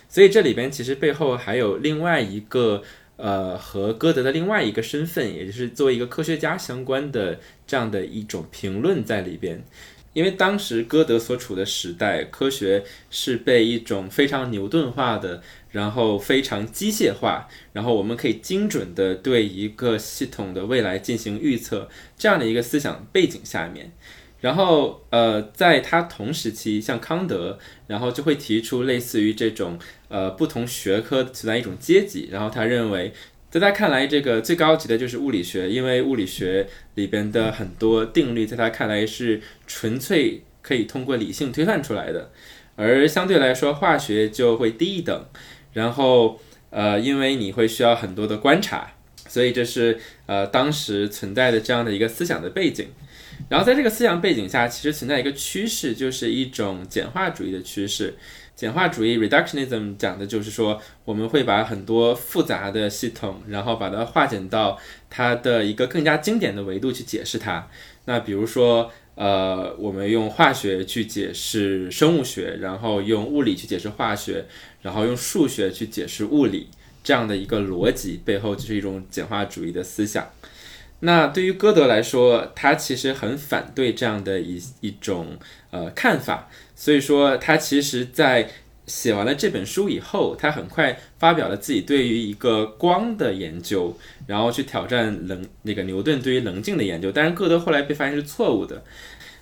[0.10, 2.82] 所以这里边其实背后还有另外一个。
[3.22, 9.62] 呃，和歌德的另外一个身份，也就是作为一个科学家相关的这样的一种评论在里边，
[10.14, 21.90] 因为当时歌德所处的时代，科学是被一种非常牛顿化的，然后非常机械化，然后我们可以精准的对一个系统的未来进行预测。
[22.18, 23.92] 这样的一个思想背景下面，
[24.40, 29.78] 然后呃，在他同时期，像康德，然后就会提出类似于这种
[30.10, 33.14] 呃不同学科存在一种阶级，然后他认为。
[33.52, 42.32] 在他看来，这个最高级的就是物理学，因为物理学里边的很多定律，在他看来是纯粹可以通过理性推算出来的，
[42.76, 45.26] 而相对来说，化学就会低一等。
[45.74, 46.40] 然后，
[46.70, 48.94] 呃，因为你会需要很多的观察，
[49.28, 49.98] 所以这是
[50.28, 52.90] 呃当时存在的这样的一个思想的背景。
[53.50, 58.14] 然后，在这个思想背景下，其实存在一个趋势，就是一种简化主义的趋势。
[58.60, 64.78] 简化主义 （reductionism） 讲的就是说，我们会把很多复杂的系统，然后把它化简到
[65.10, 67.66] 它的一个更加经典的维度去解释它。
[68.04, 74.44] 那比如说，呃，我们用化学去解释生物学，然后用物理去解释化学，
[74.82, 76.68] 然后用数学去解释物理，
[77.02, 80.30] 这样的一个逻辑背后就是一种简化主义的思想。
[81.02, 85.38] 那对于歌德来说，他其实很反对这样的一一种
[85.72, 86.50] 呃看法。
[86.80, 88.50] 所以说，他其实，在
[88.86, 93.94] 写完了这本书以后，他很快发表了自己对于一个光的研究，
[94.28, 97.12] 然后去挑战冷那个牛顿对于棱镜的研究。
[97.12, 98.82] 但是，歌德后来被发现是错误的，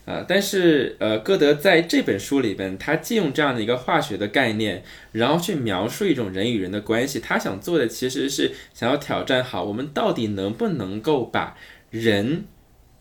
[0.06, 7.20] 呃，但是呃，歌德在这本书里边，他借用这样的一个化学的概念，然后去描述一种人与人的关系。
[7.20, 11.56] 他想做的其实是想要挑战，好，我们到底能不能够把
[11.92, 12.46] 人。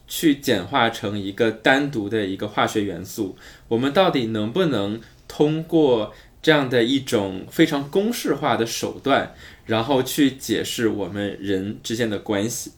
[0.08, 3.36] 去简化成一个单独的一个化学元素，
[3.68, 9.34] 我们到底能不能通过这样的一种非常公式化的手段，
[9.64, 12.72] 然后去解释我们人之间的关系？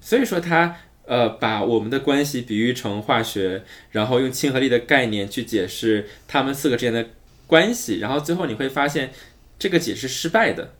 [0.00, 7.06] 所以说，他呃把我们的关系比喻成化学，然后用亲和力的概念去解释他们四个之间的
[7.48, 9.12] 关系，然后最后你会发现
[9.58, 10.74] 这个解释失败的，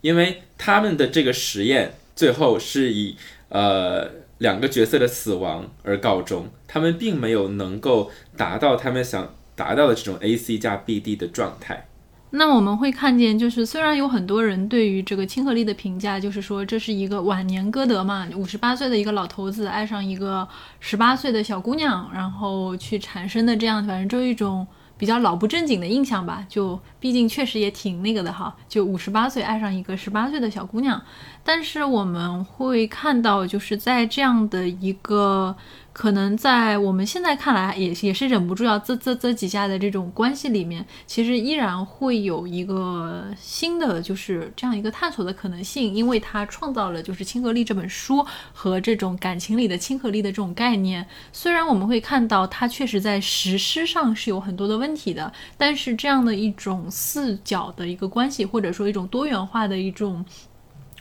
[0.00, 3.16] 因为他们的这个实验最后是以
[3.50, 4.26] 呃。
[4.38, 11.88] 两个角色的死亡而告终，他们并没有能够达到他们想达到的这种 A C 加 B D 的状态。
[12.30, 20.46] 那我们会看见，就是虽然有很多人对于这个亲和力的评价，就是说这是一个晚年歌德嘛，五十八岁的一个老头子爱上一个
[20.80, 24.66] 十八岁的小姑娘，然后去产生的这样，反正就一种。
[24.98, 31.00] 比较老不正经的印象吧，就毕竟确实也挺那个的哈，就五十八岁爱上一个十八岁的小姑娘，
[31.42, 35.56] 但是我们会看到，就是在这样的一个。
[35.98, 51.04] 可能在我们现在看来，也也是忍不住要啧啧啧几下的这种关系里面，其实依然会有一个新的，就是这样一个探索的可能性，因为它创造了就是亲和力这本书和这种感情里的亲和力的这种概念。
[51.32, 60.24] 虽然我们会看到它确实在实施上是有很多的问题的，但是这样的一种四角的一个关系，或者说一种多元化的一种。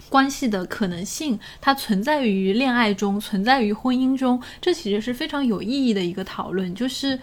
[0.10, 6.74] 关系的可能性，它存在于恋爱中，存在于婚姻中，这其实是非常有意义的一个讨论。
[6.74, 7.20] 就是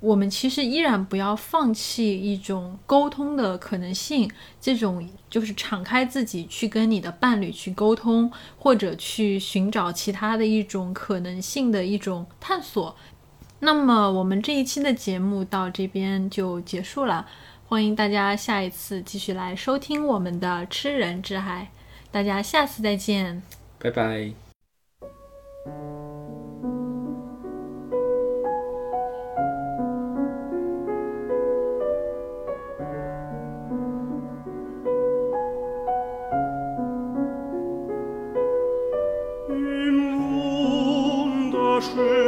[0.00, 12.94] 我们其实依然不要放弃一种沟通的可能性，这种就是敞开自己去跟你的伴侣去沟通，或者去寻找其他的一种可能性的一种探索。
[13.60, 17.26] 那么我们这一期的节目到这边就结束了，
[17.64, 21.70] 欢迎大家下一次继续来收听我们的吃人之海。
[22.16, 23.42] 大家下次再见，
[23.78, 24.32] 拜拜。
[41.96, 42.25] 的